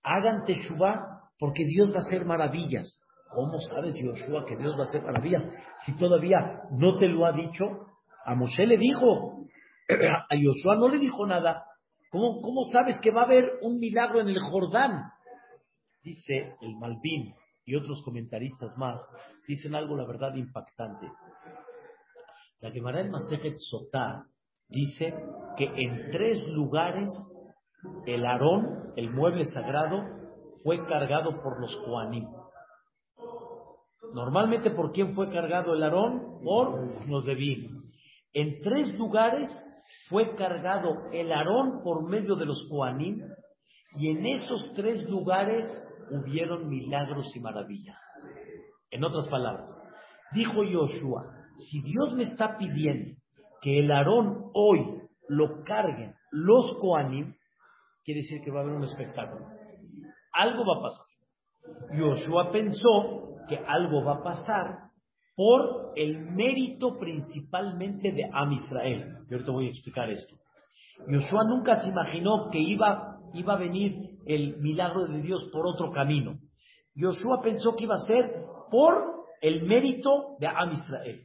hagan 0.03 0.47
teshuva, 0.47 1.29
porque 1.39 1.67
Dios 1.67 1.91
va 1.93 1.97
a 1.97 2.07
hacer 2.07 2.25
maravillas. 2.25 2.99
¿Cómo 3.35 3.59
sabes, 3.61 3.97
Yoshua, 3.97 4.45
que 4.47 4.57
Dios 4.57 4.75
va 4.79 4.85
a 4.85 4.87
hacer 4.89 5.03
maravillas? 5.03 5.43
Si 5.85 5.97
todavía 5.97 6.63
no 6.71 6.97
te 6.99 7.09
lo 7.09 7.27
ha 7.27 7.33
dicho, 7.33 7.65
a 8.25 8.35
Moshe 8.35 8.67
le 8.67 8.79
dijo, 8.79 9.47
a 9.89 10.35
Yoshua 10.37 10.77
no 10.77 10.89
le 10.89 10.99
dijo 10.99 11.27
nada. 11.27 11.65
¿Cómo, 12.11 12.41
¿Cómo 12.41 12.63
sabes 12.73 12.99
que 13.01 13.11
va 13.11 13.23
a 13.23 13.25
haber 13.25 13.59
un 13.63 13.79
milagro 13.79 14.21
en 14.21 14.29
el 14.29 14.39
Jordán? 14.39 15.11
Dice 16.03 16.55
el 16.61 16.77
Malvin 16.77 17.35
y 17.65 17.77
otros 17.77 18.03
comentaristas 18.05 18.77
más, 18.77 19.01
dicen 19.49 19.75
algo, 19.75 19.97
la 19.97 20.07
verdad, 20.07 20.35
impactante. 20.35 21.09
La 22.61 22.71
Gemara 22.71 23.01
en 23.01 23.11
Masejet 23.11 23.57
Sotá 23.57 24.27
dice 24.69 25.15
que 25.57 25.65
en 25.65 26.11
tres 26.11 26.47
lugares 26.49 27.11
el 28.07 28.25
Aarón, 28.25 28.93
el 28.97 29.11
mueble 29.11 29.45
sagrado, 29.47 30.03
fue 30.63 30.85
cargado 30.87 31.43
por 31.43 31.61
los 31.61 31.77
Koanim. 31.85 32.27
Normalmente, 34.15 34.71
¿por 34.71 34.93
quién 34.93 35.13
fue 35.13 35.29
cargado 35.29 35.75
el 35.75 35.83
Aarón? 35.83 36.39
Por 36.45 37.09
los 37.09 37.25
de 37.25 37.33
En 38.33 38.61
tres 38.63 38.95
lugares 38.95 39.51
fue 40.09 40.37
cargado 40.37 41.11
el 41.13 41.33
Aarón 41.33 41.83
por 41.83 42.09
medio 42.09 42.37
de 42.37 42.47
los 42.47 42.65
Koanim 42.71 43.23
y 43.97 44.11
en 44.11 44.25
esos 44.27 44.73
tres 44.77 45.03
lugares 45.11 45.65
hubieron 46.13 46.69
milagros 46.69 47.27
y 47.35 47.41
maravillas. 47.41 47.99
En 48.93 49.03
otras 49.03 49.27
palabras, 49.27 49.69
dijo 50.33 50.63
Yoshua, 50.63 51.25
si 51.69 51.83
Dios 51.83 52.13
me 52.15 52.23
está 52.23 52.57
pidiendo 52.57 53.17
que 53.61 53.81
el 53.81 53.91
Aarón 53.91 54.51
hoy 54.55 55.03
lo 55.29 55.65
carguen 55.65 56.15
los 56.31 56.77
Koanim, 56.79 57.35
quiere 58.05 58.21
decir 58.21 58.41
que 58.45 58.53
va 58.53 58.61
a 58.61 58.63
haber 58.63 58.77
un 58.77 58.85
espectáculo. 58.85 59.47
Algo 60.33 60.65
va 60.65 60.79
a 60.79 60.83
pasar. 60.83 61.07
Yoshua 61.97 62.53
pensó 62.53 63.24
que 63.49 63.57
algo 63.57 64.05
va 64.05 64.15
a 64.15 64.23
pasar 64.23 64.91
por 65.37 65.93
el 65.97 66.31
mérito 66.31 66.99
principalmente 66.99 68.13
de 68.13 68.31
Am 68.33 68.53
Israel. 68.53 69.19
Yo 69.29 69.37
ahorita 69.37 69.53
voy 69.53 69.67
a 69.67 69.71
explicar 69.71 70.11
esto. 70.11 70.37
Yoshua 71.09 71.45
nunca 71.45 71.83
se 71.83 71.89
imaginó 71.89 72.51
que 72.51 72.59
iba, 72.59 73.19
iba 73.35 73.55
a 73.55 73.59
venir 73.59 74.19
el 74.27 74.59
milagro 74.59 75.07
de 75.07 75.21
Dios 75.21 75.49
por 75.53 75.67
otro 75.67 75.91
camino. 75.91 76.39
Yoshua 76.95 77.43
pensó 77.43 77.75
que 77.75 77.85
iba 77.85 77.97
a 77.97 78.07
ser 78.07 78.45
por 78.71 78.95
el 79.41 79.65
mérito 79.65 80.37
de 80.39 80.47
Am 80.47 80.73
Israel. 80.73 81.25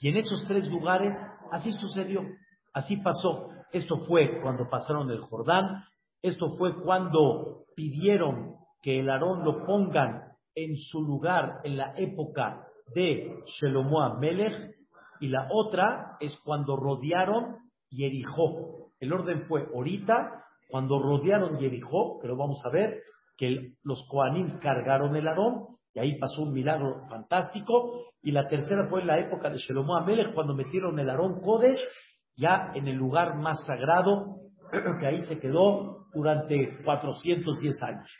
Y 0.00 0.08
en 0.08 0.16
esos 0.16 0.44
tres 0.46 0.68
lugares 0.68 1.14
así 1.50 1.72
sucedió, 1.72 2.22
así 2.74 2.96
pasó. 2.98 3.48
Esto 3.72 3.96
fue 4.06 4.40
cuando 4.42 4.68
pasaron 4.68 5.10
el 5.10 5.20
Jordán, 5.20 5.84
esto 6.20 6.56
fue 6.56 6.82
cuando 6.82 7.64
pidieron 7.74 8.56
que 8.82 9.00
el 9.00 9.08
Aarón 9.08 9.44
lo 9.44 9.64
pongan 9.64 10.31
en 10.54 10.76
su 10.76 11.02
lugar 11.02 11.60
en 11.64 11.76
la 11.76 11.94
época 11.96 12.66
de 12.94 13.42
Shelomoa 13.46 14.18
Melech, 14.18 14.74
y 15.20 15.28
la 15.28 15.48
otra 15.50 16.16
es 16.20 16.36
cuando 16.44 16.76
rodearon 16.76 17.56
Jericó. 17.90 18.90
El 18.98 19.12
orden 19.12 19.42
fue 19.46 19.66
ahorita, 19.72 20.44
cuando 20.68 21.00
rodearon 21.00 21.58
Jericó, 21.58 22.18
que 22.20 22.28
lo 22.28 22.36
vamos 22.36 22.60
a 22.64 22.70
ver, 22.70 23.00
que 23.36 23.74
los 23.84 24.04
Koanim 24.08 24.58
cargaron 24.58 25.14
el 25.16 25.28
Aarón, 25.28 25.66
y 25.94 26.00
ahí 26.00 26.18
pasó 26.18 26.42
un 26.42 26.52
milagro 26.52 27.06
fantástico. 27.08 28.06
Y 28.22 28.32
la 28.32 28.48
tercera 28.48 28.88
fue 28.88 29.02
en 29.02 29.08
la 29.08 29.18
época 29.18 29.50
de 29.50 29.58
Shelomo 29.58 29.96
Amelech, 29.96 30.34
cuando 30.34 30.54
metieron 30.54 30.98
el 30.98 31.10
Aarón 31.10 31.40
Kodesh, 31.40 31.78
ya 32.36 32.72
en 32.74 32.88
el 32.88 32.96
lugar 32.96 33.36
más 33.36 33.62
sagrado, 33.66 34.36
que 35.00 35.06
ahí 35.06 35.20
se 35.24 35.38
quedó 35.38 36.06
durante 36.14 36.82
410 36.84 37.82
años. 37.82 38.10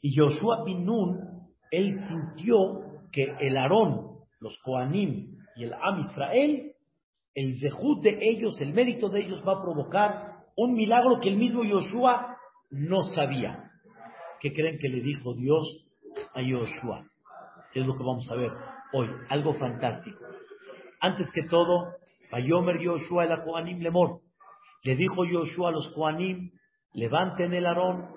Y 0.00 0.16
Joshua 0.16 0.64
bin 0.64 0.86
él 1.70 1.94
sintió 2.08 2.58
que 3.12 3.34
el 3.40 3.56
Aarón, 3.56 4.18
los 4.40 4.58
Koanim 4.64 5.36
y 5.56 5.64
el 5.64 5.72
Am 5.74 6.00
Israel, 6.00 6.72
el 7.34 7.60
zehut 7.60 8.02
de 8.02 8.18
ellos, 8.20 8.60
el 8.60 8.72
mérito 8.72 9.08
de 9.08 9.20
ellos 9.20 9.42
va 9.46 9.58
a 9.58 9.62
provocar 9.62 10.30
un 10.56 10.74
milagro 10.74 11.20
que 11.20 11.28
el 11.28 11.36
mismo 11.36 11.62
Joshua 11.68 12.36
no 12.70 13.02
sabía. 13.02 13.70
¿Qué 14.40 14.52
creen 14.52 14.78
que 14.78 14.88
le 14.88 15.00
dijo 15.00 15.34
Dios 15.34 15.86
a 16.34 16.40
Joshua? 16.40 17.06
Es 17.74 17.86
lo 17.86 17.94
que 17.94 18.02
vamos 18.02 18.28
a 18.30 18.34
ver 18.34 18.50
hoy, 18.92 19.08
algo 19.28 19.54
fantástico. 19.54 20.18
Antes 21.00 21.30
que 21.32 21.42
todo, 21.44 21.94
Bayomer 22.30 22.84
Joshua 22.84 23.24
el 23.24 23.42
Koanim 23.42 23.80
Lemor. 23.80 24.20
Le 24.82 24.96
dijo 24.96 25.24
Joshua 25.30 25.68
a 25.68 25.72
los 25.72 25.88
Koanim, 25.94 26.50
levanten 26.94 27.52
el 27.52 27.66
Aarón, 27.66 28.08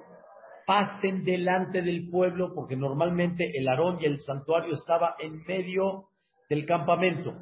pasen 0.66 1.24
delante 1.24 1.82
del 1.82 2.10
pueblo, 2.10 2.54
porque 2.54 2.76
normalmente 2.76 3.58
el 3.58 3.68
Aarón 3.68 4.00
y 4.02 4.06
el 4.06 4.20
santuario 4.20 4.74
estaba 4.74 5.16
en 5.20 5.44
medio 5.44 6.06
del 6.50 6.66
campamento. 6.66 7.34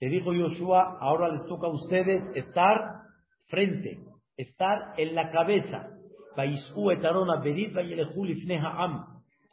Le 0.00 0.08
dijo 0.08 0.32
Joshua, 0.34 0.98
ahora 1.00 1.28
les 1.28 1.46
toca 1.46 1.68
a 1.68 1.70
ustedes 1.70 2.24
estar 2.34 3.02
frente, 3.46 4.00
estar 4.36 4.94
en 4.96 5.14
la 5.14 5.30
cabeza. 5.30 5.88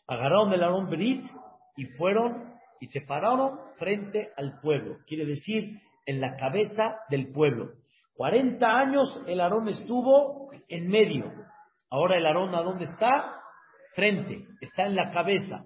Agarraron 0.07 0.53
el 0.53 0.63
Aarón 0.63 0.89
Berit 0.89 1.25
y 1.75 1.85
fueron 1.97 2.49
y 2.79 2.87
se 2.87 3.01
pararon 3.01 3.59
frente 3.77 4.29
al 4.37 4.59
pueblo. 4.59 4.97
Quiere 5.05 5.25
decir, 5.25 5.79
en 6.05 6.21
la 6.21 6.35
cabeza 6.35 7.01
del 7.09 7.31
pueblo. 7.31 7.73
40 8.15 8.65
años 8.67 9.23
el 9.27 9.41
Aarón 9.41 9.67
estuvo 9.67 10.49
en 10.67 10.87
medio. 10.87 11.31
Ahora 11.89 12.17
el 12.17 12.25
Aarón, 12.25 12.53
¿a 12.53 12.61
dónde 12.61 12.85
está? 12.85 13.41
Frente, 13.95 14.47
está 14.61 14.85
en 14.85 14.95
la 14.95 15.11
cabeza. 15.11 15.65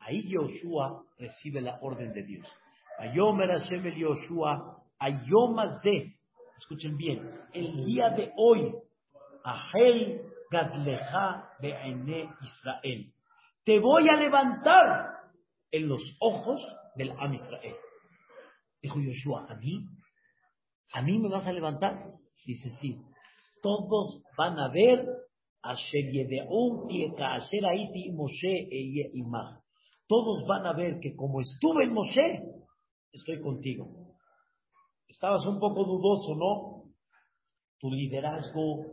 Ahí 0.00 0.28
Yoshua 0.28 1.04
recibe 1.18 1.60
la 1.60 1.78
orden 1.80 2.12
de 2.12 2.22
Dios. 2.22 2.46
Ayomer 2.98 3.50
Hashem 3.50 3.86
el 3.86 3.96
Yoshua, 3.96 4.82
ayomas 4.98 5.80
de, 5.82 6.16
escuchen 6.56 6.96
bien, 6.96 7.30
el 7.52 7.84
día 7.84 8.10
de 8.10 8.32
hoy, 8.36 8.72
Ahel 9.44 10.22
Gadleja 10.50 11.50
Be'ene 11.60 12.28
Israel. 12.40 13.12
Te 13.64 13.78
voy 13.78 14.08
a 14.08 14.16
levantar 14.16 15.16
en 15.70 15.88
los 15.88 16.02
ojos 16.20 16.60
del 16.96 17.12
Am 17.18 17.34
Israel. 17.34 17.76
Dijo 18.82 19.00
Yoshua, 19.00 19.46
¿a 19.48 19.54
mí? 19.54 19.84
¿A 20.92 21.02
mí 21.02 21.18
me 21.18 21.28
vas 21.28 21.46
a 21.46 21.52
levantar? 21.52 22.12
Dice, 22.44 22.68
sí. 22.80 22.96
Todos 23.60 24.22
van 24.36 24.58
a 24.58 24.68
ver 24.68 25.04
todos 30.08 30.46
van 30.46 30.66
a 30.66 30.72
ver 30.72 31.00
que 31.00 31.16
como 31.16 31.40
estuve 31.40 31.84
en 31.84 31.92
Moshe, 31.92 32.42
estoy 33.12 33.40
contigo. 33.40 33.88
Estabas 35.08 35.44
un 35.46 35.58
poco 35.58 35.84
dudoso, 35.84 36.34
¿no? 36.34 36.92
Tu 37.78 37.90
liderazgo, 37.90 38.84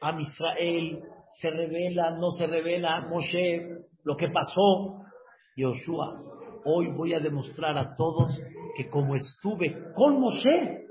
a 0.00 0.20
Israel, 0.20 1.02
se 1.40 1.50
revela, 1.50 2.10
no 2.18 2.30
se 2.30 2.46
revela, 2.46 3.06
Moshe, 3.08 3.68
lo 4.04 4.16
que 4.16 4.28
pasó. 4.28 5.02
Yoshua, 5.56 6.22
hoy 6.64 6.92
voy 6.92 7.14
a 7.14 7.20
demostrar 7.20 7.78
a 7.78 7.94
todos 7.96 8.38
que 8.76 8.90
como 8.90 9.14
estuve 9.14 9.74
con 9.94 10.20
Moshe, 10.20 10.86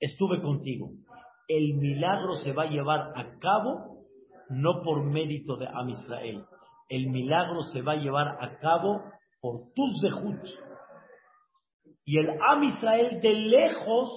estuve 0.00 0.42
contigo. 0.42 0.90
El 1.48 1.74
milagro 1.74 2.34
se 2.34 2.52
va 2.52 2.64
a 2.64 2.70
llevar 2.70 3.12
a 3.14 3.38
cabo 3.38 3.95
no 4.48 4.82
por 4.82 5.04
mérito 5.04 5.56
de 5.56 5.66
Am 5.66 5.88
Israel. 5.88 6.44
El 6.88 7.08
milagro 7.08 7.62
se 7.62 7.82
va 7.82 7.92
a 7.92 7.96
llevar 7.96 8.38
a 8.40 8.58
cabo 8.58 9.02
por 9.40 9.72
tus 9.74 10.00
zehut. 10.00 10.40
Y 12.04 12.18
el 12.18 12.30
Am 12.40 12.62
Israel 12.64 13.20
de 13.20 13.32
lejos 13.34 14.10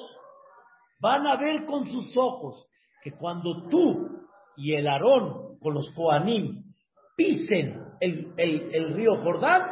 van 0.99 1.25
a 1.25 1.37
ver 1.37 1.65
con 1.65 1.87
sus 1.87 2.15
ojos 2.17 2.67
que 3.01 3.11
cuando 3.13 3.67
tú 3.69 4.27
y 4.57 4.75
el 4.75 4.87
Aarón 4.87 5.57
con 5.59 5.73
los 5.73 5.89
Koanim 5.91 6.63
pisen 7.15 7.83
el, 7.99 8.33
el 8.37 8.93
río 8.93 9.21
Jordán, 9.23 9.63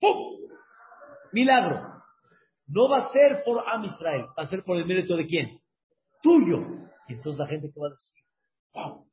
¡pum! 0.00 0.34
Milagro. 1.32 1.94
No 2.66 2.88
va 2.88 2.98
a 2.98 3.12
ser 3.12 3.42
por 3.44 3.62
Am 3.68 3.84
Israel, 3.84 4.26
va 4.38 4.44
a 4.44 4.46
ser 4.46 4.62
por 4.64 4.76
el 4.76 4.86
mérito 4.86 5.16
de 5.16 5.26
quién? 5.26 5.60
Tuyo. 6.22 6.58
Y 7.08 7.14
entonces 7.14 7.38
la 7.38 7.46
gente 7.46 7.70
que 7.72 7.80
va 7.80 7.88
a 7.88 7.90
decir, 7.90 9.04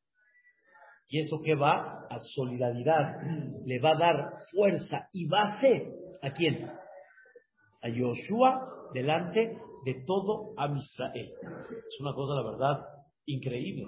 ¿Y 1.11 1.19
eso 1.19 1.41
que 1.43 1.55
va? 1.55 2.07
A 2.09 2.19
solidaridad. 2.19 3.21
Le 3.65 3.79
va 3.81 3.91
a 3.91 3.97
dar 3.97 4.33
fuerza 4.49 5.09
y 5.11 5.27
base. 5.27 5.93
¿A 6.21 6.31
quién? 6.31 6.71
A 7.83 7.89
Yoshua 7.89 8.89
delante 8.93 9.57
de 9.83 10.03
todo 10.07 10.53
a 10.57 10.71
Israel. 10.73 11.33
Es 11.85 11.99
una 11.99 12.13
cosa, 12.13 12.35
la 12.35 12.49
verdad, 12.49 12.85
increíble. 13.25 13.83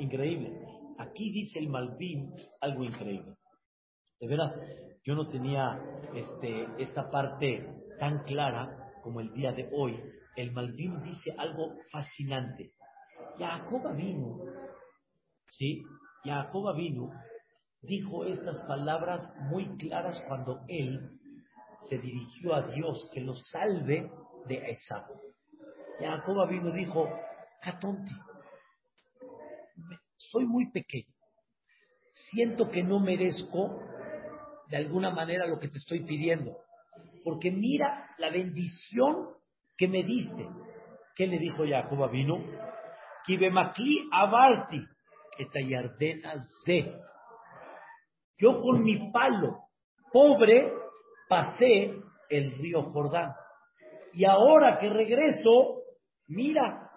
Increíble. 0.00 0.52
Aquí 0.98 1.30
dice 1.30 1.60
el 1.60 1.68
Malvin 1.68 2.34
algo 2.60 2.82
increíble. 2.82 3.36
De 4.18 4.26
veras, 4.26 4.58
yo 5.04 5.14
no 5.14 5.28
tenía 5.28 5.80
este, 6.12 6.66
esta 6.78 7.08
parte 7.08 7.68
tan 8.00 8.24
clara 8.24 8.94
como 9.04 9.20
el 9.20 9.32
día 9.32 9.52
de 9.52 9.70
hoy. 9.72 9.96
El 10.34 10.50
Malvin 10.50 11.04
dice 11.04 11.32
algo 11.38 11.76
fascinante. 11.92 12.72
Jacob 13.38 13.94
vino, 13.94 14.40
¿sí? 15.46 15.84
Jacob 16.24 16.74
vino, 16.74 17.10
dijo 17.82 18.24
estas 18.24 18.60
palabras 18.62 19.28
muy 19.50 19.76
claras 19.76 20.20
cuando 20.26 20.64
él 20.68 21.10
se 21.88 21.98
dirigió 21.98 22.54
a 22.54 22.62
Dios 22.68 23.10
que 23.12 23.20
lo 23.20 23.34
salve 23.36 24.10
de 24.46 24.70
Esaú. 24.70 25.20
Jacob 26.00 26.48
vino 26.48 26.72
dijo, 26.72 27.08
Catonti, 27.60 28.14
soy 30.16 30.46
muy 30.46 30.70
pequeño, 30.70 31.12
siento 32.12 32.68
que 32.70 32.82
no 32.82 33.00
merezco 33.00 33.80
de 34.68 34.78
alguna 34.78 35.10
manera 35.10 35.46
lo 35.46 35.58
que 35.58 35.68
te 35.68 35.76
estoy 35.76 36.04
pidiendo, 36.04 36.56
porque 37.22 37.50
mira 37.50 38.10
la 38.18 38.30
bendición 38.30 39.28
que 39.76 39.88
me 39.88 40.02
diste. 40.02 40.48
¿Qué 41.14 41.26
le 41.26 41.38
dijo 41.38 41.64
Jacob 41.68 42.10
vino? 42.10 42.38
Kibemakli 43.24 44.08
abarti, 44.10 44.84
de. 46.64 46.94
Yo 48.38 48.60
con 48.60 48.82
mi 48.82 49.10
palo 49.10 49.58
pobre 50.12 50.72
pasé 51.28 51.94
el 52.28 52.58
río 52.58 52.82
Jordán. 52.92 53.32
Y 54.12 54.24
ahora 54.24 54.78
que 54.78 54.88
regreso, 54.88 55.82
mira, 56.28 56.90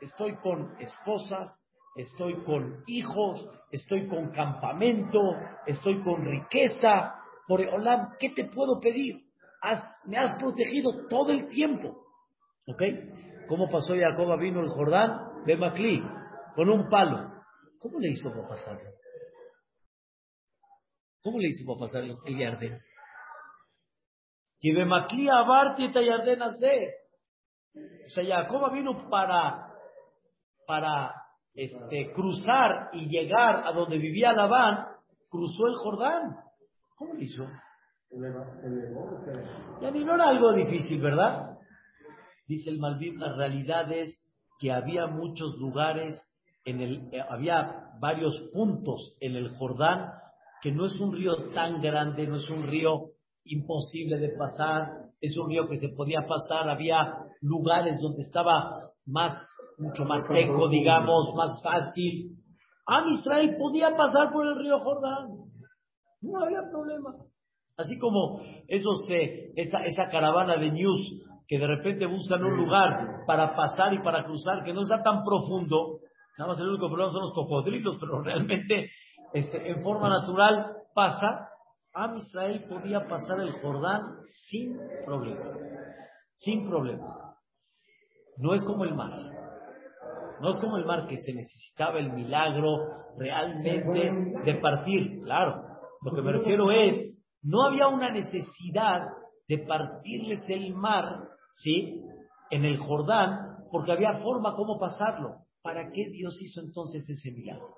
estoy 0.00 0.36
con 0.36 0.76
esposas, 0.80 1.52
estoy 1.96 2.42
con 2.44 2.82
hijos, 2.86 3.48
estoy 3.70 4.08
con 4.08 4.30
campamento, 4.30 5.20
estoy 5.66 6.00
con 6.02 6.24
riqueza. 6.24 7.14
Por 7.46 7.60
Olam, 7.60 8.14
¿qué 8.18 8.30
te 8.30 8.44
puedo 8.44 8.80
pedir? 8.80 9.16
me 10.06 10.16
has 10.16 10.36
protegido 10.36 11.06
todo 11.08 11.32
el 11.32 11.48
tiempo. 11.48 11.88
¿Ok? 12.66 12.82
¿Cómo 13.48 13.68
pasó 13.68 13.94
Jacob 13.94 14.38
vino 14.38 14.60
el 14.60 14.68
Jordán? 14.68 15.44
De 15.44 15.56
Maclí 15.56 16.02
con 16.54 16.68
un 16.68 16.88
palo. 16.88 17.30
¿Cómo 17.78 17.98
le 17.98 18.10
hizo 18.10 18.30
para 18.30 18.48
pasarlo? 18.48 18.90
¿Cómo 21.22 21.38
le 21.38 21.48
hizo 21.48 21.66
para 21.66 21.86
pasar 21.86 22.04
el 22.04 22.38
Yardén? 22.38 22.80
Que 24.60 24.74
Bemakli 24.74 25.28
Abarti 25.28 25.84
y 25.86 25.92
Yardén 25.92 26.42
hace. 26.42 26.94
O 28.06 28.10
sea, 28.10 28.24
Jacob 28.24 28.72
vino 28.72 29.08
para, 29.08 29.72
para 30.66 31.14
este, 31.54 32.12
cruzar 32.12 32.90
y 32.92 33.08
llegar 33.08 33.66
a 33.66 33.72
donde 33.72 33.98
vivía 33.98 34.32
Labán, 34.32 34.86
cruzó 35.28 35.66
el 35.66 35.74
Jordán. 35.76 36.36
¿Cómo 36.96 37.14
le 37.14 37.24
hizo? 37.24 37.46
Ya 39.80 39.90
ni 39.90 40.04
no 40.04 40.14
era 40.14 40.28
algo 40.28 40.52
difícil, 40.52 41.00
¿verdad? 41.00 41.58
Dice 42.46 42.70
el 42.70 42.78
Malvin, 42.78 43.20
la 43.20 43.36
realidad 43.36 43.90
es 43.92 44.20
que 44.58 44.72
había 44.72 45.06
muchos 45.06 45.56
lugares, 45.58 46.20
en 46.64 46.80
el, 46.80 47.08
eh, 47.12 47.22
había 47.28 47.90
varios 48.00 48.38
puntos 48.52 49.16
en 49.20 49.36
el 49.36 49.50
Jordán, 49.56 50.12
que 50.62 50.72
no 50.72 50.86
es 50.86 51.00
un 51.00 51.14
río 51.14 51.50
tan 51.54 51.80
grande, 51.80 52.26
no 52.26 52.36
es 52.36 52.48
un 52.50 52.66
río 52.66 53.12
imposible 53.44 54.18
de 54.18 54.30
pasar, 54.36 54.88
es 55.20 55.36
un 55.36 55.48
río 55.48 55.68
que 55.68 55.76
se 55.76 55.88
podía 55.90 56.26
pasar, 56.26 56.68
había 56.68 57.14
lugares 57.40 58.00
donde 58.00 58.22
estaba 58.22 58.76
más, 59.06 59.36
mucho 59.78 60.04
más 60.04 60.26
seco, 60.26 60.68
digamos, 60.68 61.34
más 61.34 61.60
fácil. 61.62 62.36
Am 62.86 63.08
Israel 63.08 63.56
podía 63.58 63.96
pasar 63.96 64.32
por 64.32 64.46
el 64.46 64.58
río 64.58 64.78
Jordán, 64.80 65.28
no 66.22 66.44
había 66.44 66.60
problema. 66.70 67.14
Así 67.76 67.98
como 67.98 68.40
esos, 68.68 69.08
eh, 69.10 69.52
esa, 69.56 69.84
esa 69.84 70.08
caravana 70.08 70.56
de 70.56 70.70
news 70.70 71.22
que 71.48 71.58
de 71.58 71.66
repente 71.66 72.06
buscan 72.06 72.44
un 72.44 72.56
lugar 72.56 73.24
para 73.26 73.56
pasar 73.56 73.92
y 73.94 74.02
para 74.02 74.24
cruzar 74.24 74.62
que 74.64 74.72
no 74.72 74.82
está 74.82 75.02
tan 75.02 75.24
profundo, 75.24 76.00
nada 76.38 76.50
más 76.50 76.60
el 76.60 76.68
único 76.68 76.88
problema 76.88 77.10
son 77.10 77.22
los 77.22 77.34
cocodrilos, 77.34 77.96
pero 78.00 78.20
realmente 78.22 78.90
este, 79.32 79.70
en 79.70 79.82
forma 79.82 80.08
natural 80.08 80.76
pasa, 80.94 81.48
Am 81.92 82.16
Israel 82.16 82.64
podía 82.68 83.06
pasar 83.08 83.40
el 83.40 83.52
Jordán 83.60 84.02
sin 84.48 84.78
problemas, 85.04 85.50
sin 86.36 86.68
problemas. 86.68 87.12
No 88.36 88.54
es 88.54 88.62
como 88.62 88.84
el 88.84 88.94
mar, 88.94 89.10
no 90.40 90.50
es 90.50 90.58
como 90.60 90.76
el 90.76 90.84
mar 90.84 91.06
que 91.08 91.16
se 91.18 91.34
necesitaba 91.34 91.98
el 91.98 92.12
milagro 92.12 92.78
realmente 93.18 94.12
de 94.44 94.54
partir, 94.60 95.20
claro. 95.24 95.62
Lo 96.02 96.12
que 96.12 96.22
me 96.22 96.32
refiero 96.32 96.70
es, 96.70 97.14
no 97.42 97.64
había 97.64 97.88
una 97.88 98.10
necesidad 98.10 99.00
de 99.48 99.58
partirles 99.58 100.48
el 100.48 100.74
mar 100.74 101.30
¿sí? 101.62 102.02
En 102.50 102.64
el 102.64 102.78
Jordán, 102.78 103.64
porque 103.70 103.92
había 103.92 104.18
forma 104.22 104.54
como 104.54 104.78
pasarlo. 104.78 105.44
¿Para 105.62 105.90
qué 105.92 106.08
Dios 106.10 106.40
hizo 106.40 106.60
entonces 106.60 107.08
ese 107.08 107.30
milagro? 107.32 107.74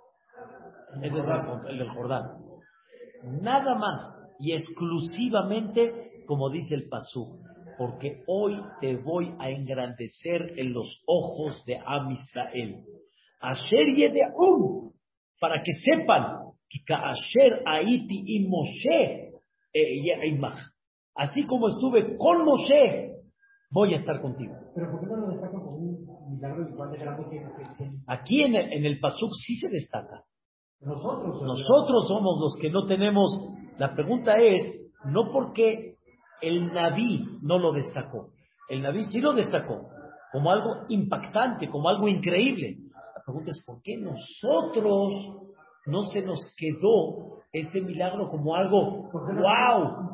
El 1.03 1.79
del 1.79 1.88
Jordán. 1.90 2.38
Nada 3.40 3.75
más 3.75 4.18
y 4.38 4.53
exclusivamente, 4.53 6.25
como 6.27 6.51
dice 6.51 6.75
el 6.75 6.88
Pasú, 6.88 7.40
porque 7.79 8.23
hoy 8.27 8.61
te 8.81 8.97
voy 8.97 9.35
a 9.38 9.51
engrandecer 9.51 10.55
en 10.57 10.73
los 10.73 11.03
ojos 11.07 11.64
de 11.64 11.79
Am 11.85 12.11
Israel. 12.11 12.85
Asher 13.40 13.87
um, 14.37 14.92
para 15.40 15.62
que 15.62 15.73
sepan 15.73 16.53
que 16.68 16.95
Asher 16.95 17.62
Aiti 17.66 18.23
y 18.27 18.49
Moshe 18.49 19.33
eh, 19.75 20.40
Así 21.14 21.45
como 21.45 21.68
estuve 21.68 22.16
con 22.16 22.45
Moshe 22.45 23.12
voy 23.72 23.94
a 23.94 23.98
estar 23.98 24.20
contigo. 24.20 24.54
Pero 24.74 24.90
¿por 24.90 25.00
qué 25.00 25.06
no 25.06 25.16
lo 25.16 25.28
destaca 25.28 25.58
como 25.58 25.76
un 25.76 26.35
milagro 26.35 26.68
igual 26.68 26.92
de 26.92 26.98
grande 26.98 27.24
que, 27.30 27.90
Aquí 28.06 28.42
en 28.42 28.54
el, 28.54 28.72
en 28.72 28.85
el 28.85 29.00
Pasuk 29.00 29.30
sí 29.44 29.56
se 29.56 29.68
destaca. 29.68 30.22
Nosotros. 30.80 31.42
Nosotros 31.42 32.08
somos 32.08 32.38
los 32.40 32.56
que 32.61 32.70
no 32.70 32.87
tenemos. 32.87 33.30
La 33.78 33.94
pregunta 33.94 34.37
es, 34.37 34.62
no 35.06 35.32
porque 35.32 35.96
el 36.40 36.72
Naví 36.72 37.24
no 37.42 37.58
lo 37.58 37.72
destacó. 37.72 38.30
El 38.68 38.82
Naví 38.82 39.04
sí 39.04 39.20
lo 39.20 39.32
destacó 39.32 39.88
como 40.32 40.50
algo 40.50 40.87
impactante, 40.88 41.68
como 41.68 41.88
algo 41.88 42.08
increíble. 42.08 42.78
La 43.14 43.22
pregunta 43.22 43.50
es, 43.50 43.62
¿por 43.64 43.82
qué 43.82 43.96
nosotros 43.98 45.12
no 45.87 46.02
se 46.04 46.22
nos 46.22 46.40
quedó 46.56 47.41
este 47.53 47.83
milagro 47.83 48.29
como 48.29 48.57
algo 48.57 49.11
wow, 49.12 50.11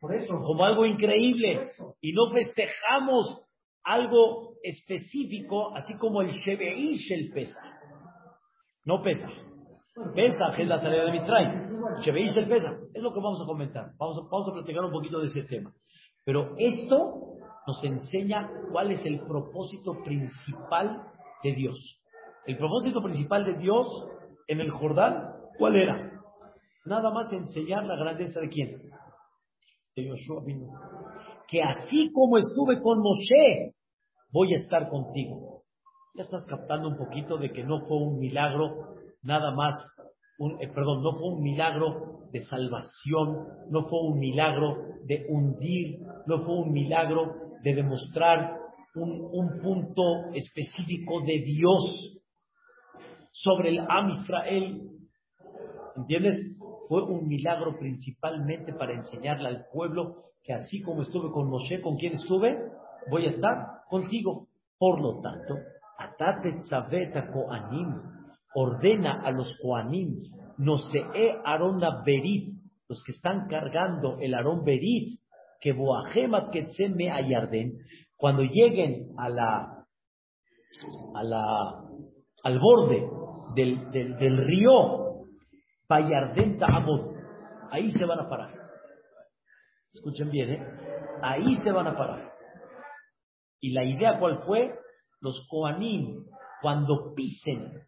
por 0.00 0.14
eso. 0.14 0.40
como 0.40 0.64
algo 0.64 0.86
increíble 0.86 1.68
y 2.00 2.12
no 2.12 2.30
festejamos 2.30 3.42
algo 3.84 4.54
específico, 4.62 5.74
así 5.76 5.94
como 5.98 6.22
el 6.22 6.30
Shebeish 6.30 7.12
el 7.12 7.30
pesa. 7.32 7.60
No 8.84 9.02
pesa. 9.02 9.28
Pesa 10.14 10.48
es 10.56 10.68
la 10.68 10.78
salida 10.78 11.04
de 11.04 11.12
Mitzray. 11.12 11.46
Shebeish 12.04 12.36
el 12.36 12.48
pesa. 12.48 12.72
Es 12.94 13.02
lo 13.02 13.12
que 13.12 13.20
vamos 13.20 13.42
a 13.42 13.46
comentar. 13.46 13.90
Vamos 13.98 14.18
a, 14.18 14.22
vamos 14.30 14.48
a 14.48 14.52
platicar 14.52 14.84
un 14.84 14.92
poquito 14.92 15.20
de 15.20 15.26
ese 15.26 15.42
tema. 15.42 15.72
Pero 16.24 16.54
esto 16.56 17.38
nos 17.66 17.84
enseña 17.84 18.50
cuál 18.70 18.92
es 18.92 19.04
el 19.04 19.20
propósito 19.20 20.02
principal 20.04 21.02
de 21.42 21.52
Dios. 21.52 22.00
El 22.46 22.56
propósito 22.56 23.02
principal 23.02 23.44
de 23.44 23.54
Dios 23.58 23.86
en 24.48 24.60
el 24.60 24.70
Jordán, 24.70 25.32
¿cuál 25.58 25.76
era? 25.76 26.11
Nada 26.84 27.10
más 27.10 27.32
enseñar 27.32 27.84
la 27.84 27.96
grandeza 27.96 28.40
de 28.40 28.48
quién? 28.48 28.82
De 29.94 30.04
Yoshua 30.04 30.42
vino. 30.44 30.68
Que 31.48 31.62
así 31.62 32.10
como 32.12 32.38
estuve 32.38 32.80
con 32.80 32.98
Moshe, 32.98 33.74
voy 34.32 34.54
a 34.54 34.58
estar 34.58 34.88
contigo. 34.88 35.62
Ya 36.14 36.24
estás 36.24 36.44
captando 36.46 36.88
un 36.88 36.96
poquito 36.96 37.38
de 37.38 37.52
que 37.52 37.62
no 37.62 37.86
fue 37.86 37.96
un 37.98 38.18
milagro, 38.18 38.96
nada 39.22 39.54
más, 39.54 39.74
un, 40.38 40.60
eh, 40.60 40.68
perdón, 40.68 41.02
no 41.02 41.12
fue 41.12 41.34
un 41.34 41.42
milagro 41.42 42.28
de 42.32 42.40
salvación, 42.40 43.46
no 43.70 43.88
fue 43.88 44.00
un 44.02 44.18
milagro 44.18 44.76
de 45.04 45.24
hundir, 45.28 46.00
no 46.26 46.38
fue 46.38 46.54
un 46.56 46.72
milagro 46.72 47.34
de 47.62 47.74
demostrar 47.74 48.58
un, 48.94 49.28
un 49.32 49.60
punto 49.62 50.02
específico 50.34 51.20
de 51.20 51.42
Dios 51.44 52.22
sobre 53.30 53.70
el 53.70 53.78
Am 53.80 54.10
Israel. 54.10 54.88
¿Entiendes? 55.96 56.36
Fue 56.88 57.02
un 57.02 57.26
milagro 57.26 57.78
principalmente 57.78 58.72
para 58.72 58.94
enseñarle 58.94 59.48
al 59.48 59.66
pueblo 59.72 60.32
que 60.42 60.52
así 60.52 60.82
como 60.82 61.02
estuve 61.02 61.30
con 61.30 61.48
Moshe, 61.48 61.80
¿con 61.80 61.96
quién 61.96 62.14
estuve? 62.14 62.58
Voy 63.10 63.26
a 63.26 63.28
estar 63.28 63.82
contigo. 63.88 64.48
Por 64.78 65.00
lo 65.00 65.20
tanto, 65.20 65.54
Atate 65.98 66.58
Tzaveta 66.60 67.30
Koanim, 67.30 67.94
ordena 68.54 69.22
a 69.22 69.30
los 69.30 69.56
Koanim, 69.62 70.20
no 70.58 70.76
se 70.76 70.98
e 70.98 71.40
Arona 71.44 72.02
Berit, 72.04 72.54
los 72.88 73.02
que 73.04 73.12
están 73.12 73.46
cargando 73.46 74.18
el 74.20 74.34
Arón 74.34 74.64
Berit, 74.64 75.20
que 75.60 75.72
Boahemat 75.72 76.50
Ketzeme 76.50 77.10
a 77.10 77.20
Yarden, 77.20 77.78
cuando 78.16 78.42
lleguen 78.42 79.12
a 79.16 79.28
la, 79.28 79.86
a 81.14 81.22
la, 81.22 81.84
al 82.42 82.58
borde 82.58 83.08
del, 83.54 83.90
del, 83.92 84.16
del 84.16 84.36
río 84.38 85.01
Bayardenta 85.92 86.64
Amod. 86.66 87.16
Ahí 87.70 87.90
se 87.90 88.06
van 88.06 88.20
a 88.20 88.26
parar. 88.26 88.50
Escuchen 89.92 90.30
bien, 90.30 90.50
¿eh? 90.50 90.66
Ahí 91.22 91.54
se 91.56 91.70
van 91.70 91.86
a 91.86 91.94
parar. 91.94 92.32
Y 93.60 93.74
la 93.74 93.84
idea 93.84 94.18
cuál 94.18 94.42
fue? 94.46 94.74
Los 95.20 95.46
Koanim, 95.50 96.24
cuando 96.62 97.12
pisen, 97.14 97.82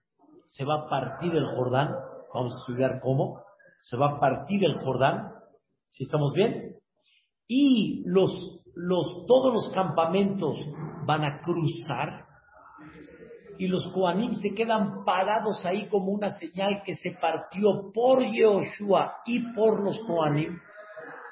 se 0.49 0.67
va 0.67 0.83
a 0.83 0.89
partir 0.91 1.35
el 1.35 1.47
Jordán. 1.47 1.95
Vamos 2.35 2.53
a 2.53 2.59
estudiar 2.59 3.01
cómo. 3.01 3.43
Se 3.81 3.97
va 3.97 4.17
a 4.17 4.21
partir 4.21 4.63
el 4.67 4.77
Jordán. 4.85 5.33
¿Si 5.89 6.05
estamos 6.05 6.35
bien? 6.35 6.77
Y 7.49 8.03
los, 8.05 8.31
los, 8.75 9.25
todos 9.27 9.55
los 9.55 9.73
campamentos 9.73 10.59
van 11.07 11.25
a 11.25 11.41
cruzar 11.41 12.27
y 13.59 13.69
los 13.69 13.87
Koanim 13.93 14.33
se 14.35 14.55
quedan 14.55 15.05
parados 15.05 15.65
ahí 15.65 15.89
como 15.89 16.13
una 16.13 16.31
señal 16.31 16.83
que 16.85 16.95
se 16.95 17.13
partió 17.21 17.93
por 17.93 18.23
Yoshua 18.23 19.17
y 19.27 19.53
por 19.53 19.83
los 19.83 19.99
Koanim, 20.07 20.59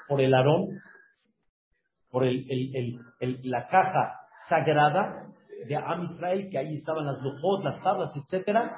por 0.07 0.21
el 0.21 0.33
Aarón, 0.33 0.79
por 2.09 2.25
el, 2.25 2.99
la 3.43 3.67
caja 3.67 4.19
sagrada 4.47 5.27
de 5.67 5.75
Am 5.75 6.03
Israel, 6.03 6.47
que 6.49 6.57
ahí 6.57 6.73
estaban 6.73 7.05
las 7.05 7.21
lujot, 7.21 7.63
las 7.63 7.81
tablas, 7.81 8.11
etc. 8.15 8.71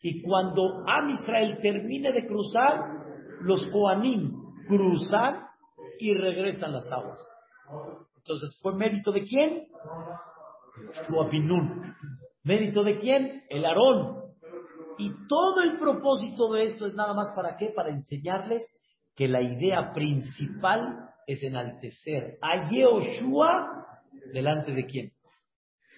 Y 0.00 0.22
cuando 0.22 0.84
Am 0.86 1.10
Israel 1.10 1.58
termine 1.60 2.12
de 2.12 2.26
cruzar, 2.26 2.80
los 3.40 3.66
Koanim 3.68 4.32
cruzan 4.66 5.46
y 5.98 6.14
regresan 6.14 6.72
las 6.72 6.90
aguas. 6.92 7.20
Entonces, 8.16 8.58
¿fue 8.62 8.74
mérito 8.74 9.12
de 9.12 9.22
quién? 9.22 9.66
Binun. 11.30 11.94
¿Mérito 12.44 12.82
de 12.82 12.96
quién? 12.96 13.44
El 13.48 13.64
Aarón. 13.64 14.22
Y 14.98 15.10
todo 15.28 15.62
el 15.62 15.78
propósito 15.78 16.52
de 16.52 16.64
esto 16.64 16.86
es 16.86 16.94
nada 16.94 17.14
más 17.14 17.32
para 17.34 17.56
qué? 17.56 17.68
Para 17.74 17.90
enseñarles 17.90 18.66
que 19.14 19.28
la 19.28 19.42
idea 19.42 19.92
principal 19.92 21.10
es 21.26 21.42
enaltecer 21.42 22.38
a 22.40 22.68
Yehoshua 22.68 23.86
delante 24.32 24.72
de 24.72 24.86
quién? 24.86 25.12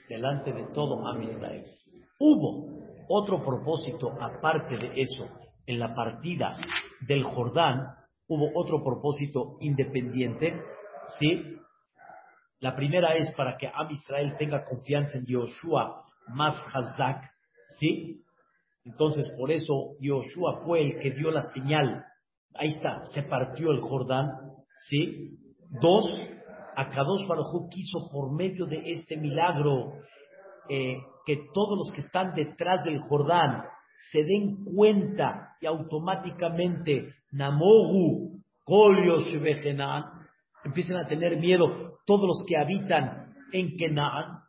Delante 0.08 0.52
de 0.52 0.66
todo 0.74 1.06
Am 1.06 1.22
Israel. 1.22 1.64
Hubo 2.18 2.84
otro 3.08 3.42
propósito 3.44 4.12
aparte 4.20 4.76
de 4.76 5.00
eso 5.00 5.28
en 5.66 5.78
la 5.78 5.94
partida 5.94 6.56
del 7.00 7.22
Jordán, 7.22 7.86
hubo 8.28 8.50
otro 8.54 8.82
propósito 8.84 9.56
independiente, 9.60 10.60
¿sí? 11.18 11.56
La 12.60 12.76
primera 12.76 13.14
es 13.14 13.30
para 13.32 13.56
que 13.56 13.66
Am 13.66 13.90
Israel 13.90 14.36
tenga 14.38 14.64
confianza 14.64 15.18
en 15.18 15.24
Yehoshua 15.24 16.04
más 16.28 16.56
Hazak, 16.72 17.30
¿sí? 17.78 18.22
Entonces, 18.84 19.28
por 19.38 19.50
eso 19.50 19.96
Yoshua 20.00 20.62
fue 20.64 20.82
el 20.82 20.98
que 20.98 21.10
dio 21.10 21.30
la 21.30 21.42
señal. 21.54 22.04
Ahí 22.54 22.68
está, 22.68 23.02
se 23.12 23.22
partió 23.22 23.70
el 23.70 23.80
Jordán. 23.80 24.30
¿Sí? 24.88 25.38
Dos, 25.80 26.04
Akadosh 26.76 27.26
Baruj 27.26 27.68
quiso 27.70 28.10
por 28.10 28.32
medio 28.32 28.66
de 28.66 28.90
este 28.90 29.16
milagro 29.16 29.94
eh, 30.68 30.98
que 31.24 31.38
todos 31.52 31.78
los 31.78 31.92
que 31.92 32.02
están 32.02 32.34
detrás 32.34 32.84
del 32.84 32.98
Jordán 32.98 33.64
se 34.10 34.22
den 34.24 34.64
cuenta 34.64 35.56
y 35.60 35.66
automáticamente 35.66 37.14
Namogu, 37.32 38.40
Kolios 38.64 39.26
empiecen 40.64 40.96
a 40.96 41.06
tener 41.06 41.38
miedo 41.38 41.98
todos 42.06 42.26
los 42.26 42.44
que 42.46 42.56
habitan 42.56 43.34
en 43.52 43.76
Kenaan. 43.76 44.43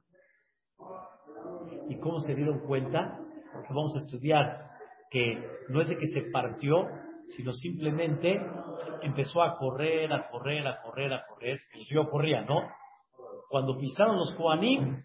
¿Y 1.89 1.99
cómo 1.99 2.19
se 2.19 2.35
dieron 2.35 2.59
cuenta? 2.59 3.19
Porque 3.53 3.69
vamos 3.69 3.95
a 3.95 3.99
estudiar 3.99 4.69
que 5.09 5.37
no 5.69 5.81
es 5.81 5.89
de 5.89 5.97
que 5.97 6.07
se 6.07 6.23
partió, 6.31 6.87
sino 7.27 7.53
simplemente 7.53 8.39
empezó 9.01 9.41
a 9.41 9.57
correr, 9.57 10.11
a 10.11 10.29
correr, 10.29 10.67
a 10.67 10.81
correr, 10.81 11.13
a 11.13 11.25
correr. 11.25 11.59
Pues 11.73 11.85
yo 11.89 12.09
corría, 12.09 12.41
¿no? 12.41 12.61
Cuando 13.49 13.77
pisaron 13.77 14.17
los 14.17 14.33
Koanim, 14.33 15.03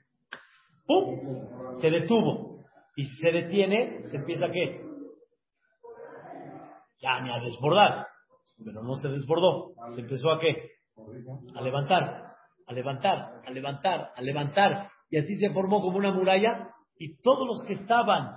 ¡pum! 0.86 1.44
Se 1.80 1.90
detuvo. 1.90 2.64
Y 2.96 3.04
si 3.04 3.20
se 3.20 3.30
detiene, 3.30 4.02
se 4.10 4.16
empieza 4.16 4.46
a 4.46 4.50
qué? 4.50 4.82
Ya 7.00 7.20
ni 7.20 7.30
a 7.30 7.40
desbordar. 7.40 8.06
Pero 8.64 8.82
no 8.82 8.94
se 8.96 9.08
desbordó. 9.08 9.72
Se 9.94 10.00
empezó 10.00 10.30
a 10.30 10.40
qué? 10.40 10.72
A 11.54 11.62
levantar, 11.62 12.34
a 12.66 12.72
levantar, 12.72 13.40
a 13.46 13.50
levantar, 13.50 14.12
a 14.14 14.20
levantar. 14.20 14.90
Y 15.10 15.18
así 15.18 15.36
se 15.36 15.50
formó 15.50 15.80
como 15.80 15.98
una 15.98 16.12
muralla. 16.12 16.70
Y 16.96 17.20
todos 17.22 17.46
los 17.46 17.64
que 17.66 17.74
estaban 17.74 18.36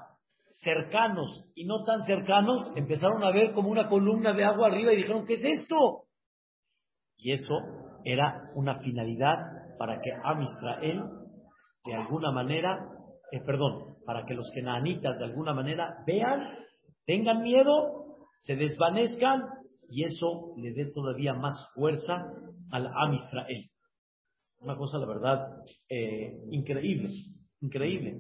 cercanos 0.61 1.45
y 1.55 1.65
no 1.65 1.83
tan 1.83 2.03
cercanos 2.03 2.71
empezaron 2.75 3.23
a 3.23 3.31
ver 3.31 3.53
como 3.53 3.69
una 3.69 3.89
columna 3.89 4.33
de 4.33 4.43
agua 4.43 4.67
arriba 4.67 4.93
y 4.93 4.97
dijeron, 4.97 5.25
¿qué 5.25 5.33
es 5.33 5.43
esto? 5.43 6.03
Y 7.17 7.31
eso 7.33 7.55
era 8.03 8.51
una 8.55 8.79
finalidad 8.79 9.37
para 9.77 9.99
que 9.99 10.11
Am 10.23 10.41
Israel, 10.41 11.03
de 11.85 11.95
alguna 11.95 12.31
manera, 12.31 12.87
eh, 13.31 13.41
perdón, 13.45 13.95
para 14.05 14.25
que 14.25 14.33
los 14.33 14.49
kenanitas 14.53 15.17
de 15.17 15.25
alguna 15.25 15.53
manera 15.53 15.97
vean, 16.05 16.39
tengan 17.05 17.41
miedo, 17.41 18.03
se 18.45 18.55
desvanezcan 18.55 19.41
y 19.89 20.03
eso 20.03 20.53
le 20.57 20.73
dé 20.73 20.91
todavía 20.91 21.33
más 21.33 21.55
fuerza 21.73 22.25
al 22.71 22.87
Am 22.87 23.13
Israel. 23.13 23.72
Una 24.63 24.77
cosa, 24.77 24.97
la 24.97 25.05
verdad, 25.05 25.57
eh, 25.89 26.41
increíble, 26.51 27.09
increíble. 27.59 28.17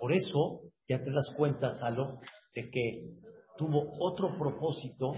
Por 0.00 0.12
eso 0.12 0.62
ya 0.88 0.98
te 1.02 1.12
das 1.12 1.32
cuenta, 1.36 1.74
Salo, 1.74 2.18
de 2.52 2.70
que 2.70 3.12
tuvo 3.56 3.92
otro 4.00 4.36
propósito, 4.36 5.12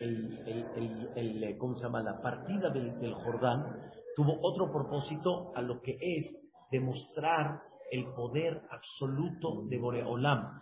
el, 0.00 1.56
¿cómo 1.58 1.76
se 1.76 1.84
llama? 1.84 2.02
La 2.02 2.20
partida 2.20 2.70
del, 2.70 3.14
Jordán 3.14 3.92
tuvo 4.16 4.36
otro 4.42 4.72
propósito 4.72 5.52
a 5.54 5.62
lo 5.62 5.80
que 5.80 5.96
es 6.00 6.36
demostrar 6.72 7.62
el 7.92 8.06
poder 8.14 8.62
absoluto 8.68 9.62
de 9.68 9.78
Boreolam. 9.78 10.60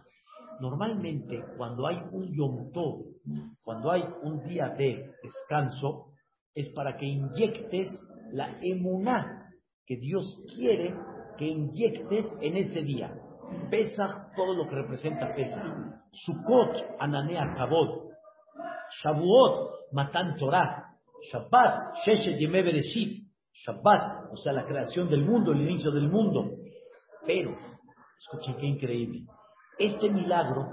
Normalmente, 0.61 1.42
cuando 1.57 1.86
hay 1.86 2.03
un 2.12 2.30
Yom 2.36 2.70
cuando 3.62 3.92
hay 3.92 4.05
un 4.22 4.46
día 4.46 4.68
de 4.68 5.11
descanso, 5.22 6.12
es 6.55 6.68
para 6.70 6.98
que 6.98 7.07
inyectes 7.07 7.88
la 8.32 8.56
emuná 8.62 9.50
que 9.86 9.96
Dios 9.96 10.42
quiere 10.56 10.94
que 11.36 11.46
inyectes 11.46 12.26
en 12.40 12.56
ese 12.56 12.82
día. 12.82 13.12
Pesach, 13.70 14.34
todo 14.36 14.54
lo 14.54 14.68
que 14.68 14.76
representa 14.76 15.34
Pesach. 15.34 15.62
Sukkot, 16.12 16.96
Ananea 16.98 17.52
Kabod. 17.56 18.10
Shavuot, 19.02 19.92
Matan 19.92 20.36
Torah. 20.36 20.86
Shabbat, 21.32 21.94
Sheshet 22.04 22.38
Yemé 22.38 22.62
Bereshit. 22.62 23.26
Shabbat, 23.52 24.32
o 24.32 24.36
sea, 24.36 24.52
la 24.52 24.64
creación 24.64 25.08
del 25.10 25.24
mundo, 25.24 25.52
el 25.52 25.62
inicio 25.62 25.90
del 25.90 26.08
mundo. 26.08 26.50
Pero, 27.26 27.56
escuchen 28.18 28.56
qué 28.56 28.66
increíble. 28.66 29.26
Este 29.78 30.08
milagro 30.08 30.68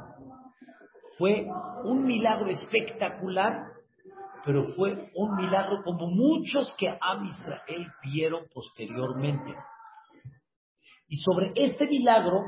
fue 1.17 1.47
un 1.83 2.05
milagro 2.05 2.47
espectacular, 2.49 3.66
pero 4.47 4.73
fue 4.75 5.11
un 5.13 5.35
milagro 5.35 5.83
como 5.83 6.07
muchos 6.07 6.73
que 6.79 6.87
Am 6.87 7.25
Israel 7.25 7.85
vieron 8.01 8.45
posteriormente. 8.53 9.53
Y 11.09 11.17
sobre 11.17 11.51
este 11.53 11.85
milagro 11.85 12.43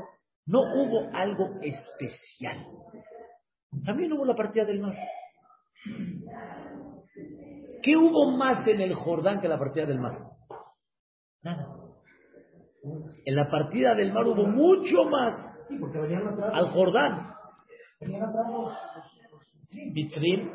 no 0.46 0.60
hubo 0.60 1.14
algo 1.14 1.60
especial. 1.60 2.66
También 3.84 4.14
hubo 4.14 4.24
la 4.24 4.34
partida 4.34 4.64
del 4.64 4.80
mar. 4.80 4.96
¿Qué 7.82 7.94
hubo 7.98 8.30
más 8.30 8.66
en 8.66 8.80
el 8.80 8.94
Jordán 8.94 9.42
que 9.42 9.48
la 9.48 9.58
partida 9.58 9.84
del 9.84 10.00
mar? 10.00 10.22
Nada. 11.42 11.68
En 13.26 13.36
la 13.36 13.50
partida 13.50 13.94
del 13.94 14.10
mar 14.14 14.26
hubo 14.26 14.46
mucho 14.46 15.04
más 15.04 15.36
al 16.54 16.70
Jordán. 16.70 17.34
Vitrim. 19.92 20.50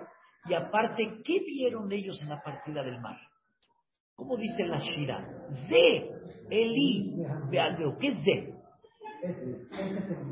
Y 0.47 0.53
aparte, 0.53 1.21
¿qué 1.23 1.39
vieron 1.39 1.91
ellos 1.91 2.21
en 2.21 2.29
la 2.29 2.41
partida 2.41 2.83
del 2.83 2.99
mar? 3.01 3.17
¿Cómo 4.15 4.37
dice 4.37 4.63
la 4.63 4.77
Shira? 4.77 5.27
Ze, 5.67 6.09
Eli, 6.49 7.15
Bealdeo. 7.49 7.97
¿Qué 7.99 8.07
es 8.09 8.17
Ze? 8.23 8.53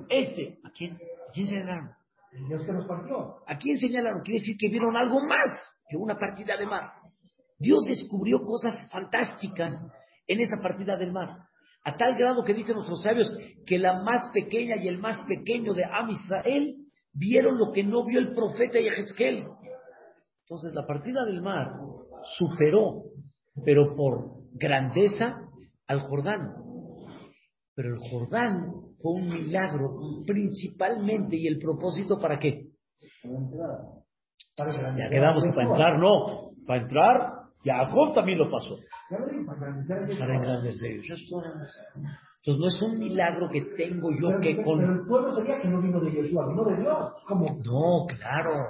Este. 0.10 0.60
¿A 0.64 0.70
quién? 0.72 0.94
¿A 0.94 1.32
quién 1.34 1.48
señalaron? 1.48 1.92
Dios 2.48 2.66
que 2.66 2.72
nos 2.72 2.88
partió. 2.88 3.36
¿A 3.48 3.58
quién 3.58 3.78
señalaron? 3.78 4.22
Quiere 4.22 4.40
decir 4.40 4.56
que 4.58 4.70
vieron 4.70 4.96
algo 4.96 5.20
más 5.26 5.50
que 5.90 5.98
una 5.98 6.18
partida 6.18 6.58
de 6.58 6.66
mar. 6.66 6.92
Dios 7.60 7.84
descubrió 7.86 8.44
cosas 8.44 8.90
fantásticas 8.92 9.74
en 10.28 10.40
esa 10.40 10.58
partida 10.62 10.96
del 10.96 11.12
mar. 11.12 11.48
A 11.84 11.98
tal 11.98 12.16
grado 12.16 12.44
que 12.44 12.54
dicen 12.54 12.76
nuestros 12.76 13.04
sabios 13.04 13.36
que 13.66 13.78
la 13.78 14.02
más 14.04 14.30
pequeña 14.34 14.78
y 14.78 14.88
el 14.88 15.00
más 15.00 15.22
pequeño 15.28 15.74
de 15.74 15.84
Am 15.84 16.10
Israel 16.10 16.76
vieron 17.14 17.58
lo 17.58 17.72
que 17.72 17.84
no 17.84 18.06
vio 18.06 18.20
el 18.20 18.34
profeta 18.34 18.80
Yehezkel. 18.80 19.46
Entonces 20.46 20.74
la 20.74 20.86
partida 20.86 21.24
del 21.26 21.42
mar 21.42 21.74
superó, 22.38 23.04
pero 23.64 23.96
por 23.96 24.44
grandeza, 24.54 25.38
al 25.88 26.02
Jordán. 26.02 26.54
Pero 27.76 27.96
el 27.96 28.00
Jordán 28.10 28.72
fue 29.02 29.22
un 29.22 29.30
milagro 29.30 29.98
principalmente 30.26 31.36
y 31.38 31.48
el 31.48 31.60
propósito 31.60 32.20
para 32.20 32.40
qué? 32.40 32.68
Ya 34.58 35.10
quedamos 35.10 35.44
para 35.56 35.70
entrar, 35.70 36.00
no. 36.00 36.52
Para 36.68 36.82
entrar, 36.82 37.32
Jacob 37.64 38.14
también 38.14 38.38
lo 38.38 38.52
pasó. 38.52 38.78
Para 39.10 40.36
engrandecer 40.36 41.02
Entonces 42.46 42.60
no 42.60 42.68
es 42.68 42.94
un 42.94 43.00
milagro 43.00 43.50
que 43.50 43.62
tengo 43.78 44.12
yo 44.12 44.38
que 44.42 44.62
con... 44.62 44.80
Pero 44.80 44.94
el 44.94 45.08
pueblo 45.08 45.32
sabía 45.32 45.62
que 45.62 45.68
no 45.70 45.82
vino 45.82 46.02
de 46.02 46.12
Yeshua, 46.12 46.46
vino 46.50 46.66
de 46.66 46.82
Dios. 46.82 47.14
¿Cómo? 47.26 47.46
No, 47.64 48.06
claro. 48.18 48.70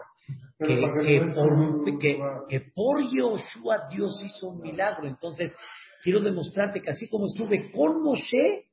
Que, 0.59 0.67
que, 0.67 1.31
por, 1.33 1.99
que, 1.99 2.19
que 2.49 2.59
por 2.75 3.01
Yoshua 3.01 3.87
Dios 3.89 4.21
hizo 4.23 4.49
un 4.49 4.61
milagro. 4.61 5.07
Entonces, 5.07 5.55
quiero 6.03 6.19
demostrarte 6.19 6.83
que 6.83 6.91
así 6.91 7.09
como 7.09 7.25
estuve 7.25 7.71
con 7.71 8.03
Moshe, 8.03 8.65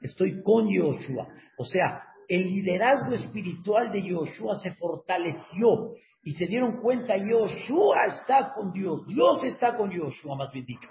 estoy 0.00 0.40
con 0.44 0.68
Yoshua. 0.72 1.26
O 1.58 1.64
sea, 1.64 2.04
el 2.28 2.44
liderazgo 2.44 3.12
espiritual 3.12 3.90
de 3.90 4.08
Yoshua 4.08 4.54
se 4.60 4.72
fortaleció 4.74 5.94
y 6.22 6.32
se 6.34 6.46
dieron 6.46 6.80
cuenta, 6.80 7.16
Yoshua 7.16 8.06
está 8.06 8.54
con 8.54 8.72
Dios, 8.72 9.04
Dios 9.08 9.42
está 9.42 9.76
con 9.76 9.90
Yoshua, 9.90 10.36
más 10.36 10.52
bien 10.52 10.64
dicho. 10.64 10.88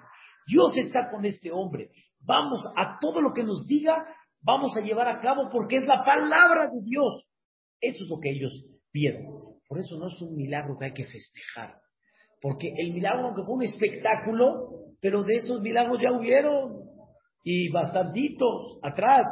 Dios 0.48 0.78
está 0.78 1.10
con 1.10 1.26
este 1.26 1.52
hombre. 1.52 1.90
Vamos 2.26 2.66
a 2.76 2.98
todo 3.00 3.22
lo 3.22 3.34
que 3.34 3.44
nos 3.44 3.66
diga, 3.68 4.06
vamos 4.42 4.76
a 4.78 4.82
llevar 4.82 5.08
a 5.08 5.20
cabo 5.20 5.50
porque 5.52 5.78
es 5.78 5.86
la 5.86 6.04
palabra 6.04 6.70
de 6.70 6.82
Dios. 6.84 7.26
Eso 7.82 8.04
es 8.04 8.10
lo 8.10 8.20
que 8.20 8.32
ellos 8.32 8.66
vieron. 8.94 9.26
Por 9.68 9.80
eso 9.80 9.98
no 9.98 10.08
es 10.08 10.22
un 10.22 10.36
milagro 10.36 10.78
que 10.78 10.86
hay 10.86 10.94
que 10.94 11.06
festejar. 11.06 11.76
Porque 12.42 12.74
el 12.78 12.94
milagro, 12.94 13.28
aunque 13.28 13.44
fue 13.44 13.56
un 13.56 13.64
espectáculo, 13.64 14.70
pero 15.02 15.24
de 15.24 15.36
esos 15.36 15.62
milagros 15.62 16.00
ya 16.02 16.12
hubieron. 16.12 16.84
Y 17.44 17.70
bastantitos 17.70 18.80
atrás. 18.84 19.26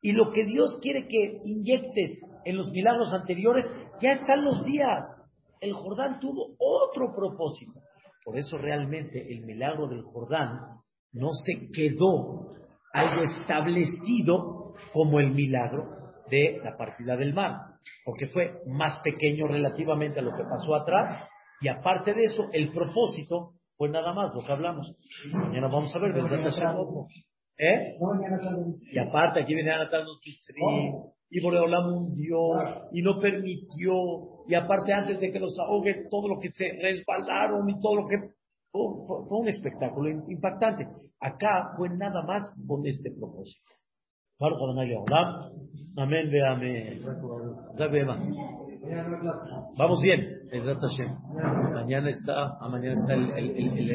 Y 0.00 0.12
lo 0.12 0.32
que 0.32 0.44
Dios 0.44 0.78
quiere 0.80 1.06
que 1.06 1.40
inyectes 1.44 2.18
en 2.44 2.56
los 2.56 2.70
milagros 2.70 3.12
anteriores, 3.12 3.64
ya 4.00 4.12
están 4.12 4.44
los 4.44 4.64
días. 4.64 5.04
El 5.60 5.72
Jordán 5.74 6.18
tuvo 6.18 6.56
otro 6.58 7.14
propósito. 7.14 7.81
Por 8.24 8.38
eso 8.38 8.58
realmente 8.58 9.32
el 9.32 9.44
milagro 9.44 9.88
del 9.88 10.02
Jordán 10.02 10.60
no 11.12 11.30
se 11.32 11.70
quedó 11.72 12.52
algo 12.92 13.22
establecido 13.22 14.74
como 14.92 15.20
el 15.20 15.32
milagro 15.32 15.84
de 16.30 16.60
la 16.62 16.76
partida 16.76 17.16
del 17.16 17.34
mar, 17.34 17.56
porque 18.04 18.26
fue 18.28 18.60
más 18.66 19.00
pequeño 19.00 19.46
relativamente 19.46 20.20
a 20.20 20.22
lo 20.22 20.34
que 20.36 20.44
pasó 20.44 20.74
atrás, 20.74 21.28
y 21.60 21.68
aparte 21.68 22.14
de 22.14 22.24
eso, 22.24 22.48
el 22.52 22.72
propósito 22.72 23.52
fue 23.76 23.88
nada 23.88 24.12
más 24.12 24.32
lo 24.34 24.44
que 24.44 24.52
hablamos. 24.52 24.96
Mañana 25.30 25.68
vamos 25.68 25.94
a 25.94 25.98
ver, 25.98 26.12
¿Eh? 27.58 27.96
Y 28.92 28.98
aparte, 28.98 29.42
aquí 29.42 29.54
viene 29.54 29.70
a 29.72 29.78
los 29.78 30.20
y 31.34 31.40
Boreolam 31.40 31.86
hundió 31.94 32.38
y 32.92 33.00
no 33.00 33.18
permitió, 33.18 33.94
y 34.48 34.54
aparte 34.54 34.92
antes 34.92 35.20
de 35.20 35.30
que 35.32 35.38
los 35.38 35.58
ahogue, 35.58 36.06
todo 36.10 36.28
lo 36.28 36.38
que 36.38 36.50
se 36.52 36.64
resbalaron 36.80 37.68
y 37.68 37.80
todo 37.80 37.96
lo 37.96 38.08
que... 38.08 38.16
Fue, 38.70 38.82
fue 39.28 39.38
un 39.38 39.48
espectáculo 39.48 40.08
impactante. 40.28 40.86
Acá 41.20 41.74
fue 41.76 41.90
nada 41.90 42.22
más 42.22 42.42
con 42.66 42.86
este 42.86 43.10
propósito. 43.10 43.70
Amén. 45.96 46.30
Vamos 49.78 50.00
bien. 50.02 50.40
Mañana 51.72 52.10
está, 52.10 52.58
mañana 52.68 52.94
está 52.94 53.14
el, 53.14 53.30
el, 53.30 53.50
el, 53.50 53.78
el 53.78 53.90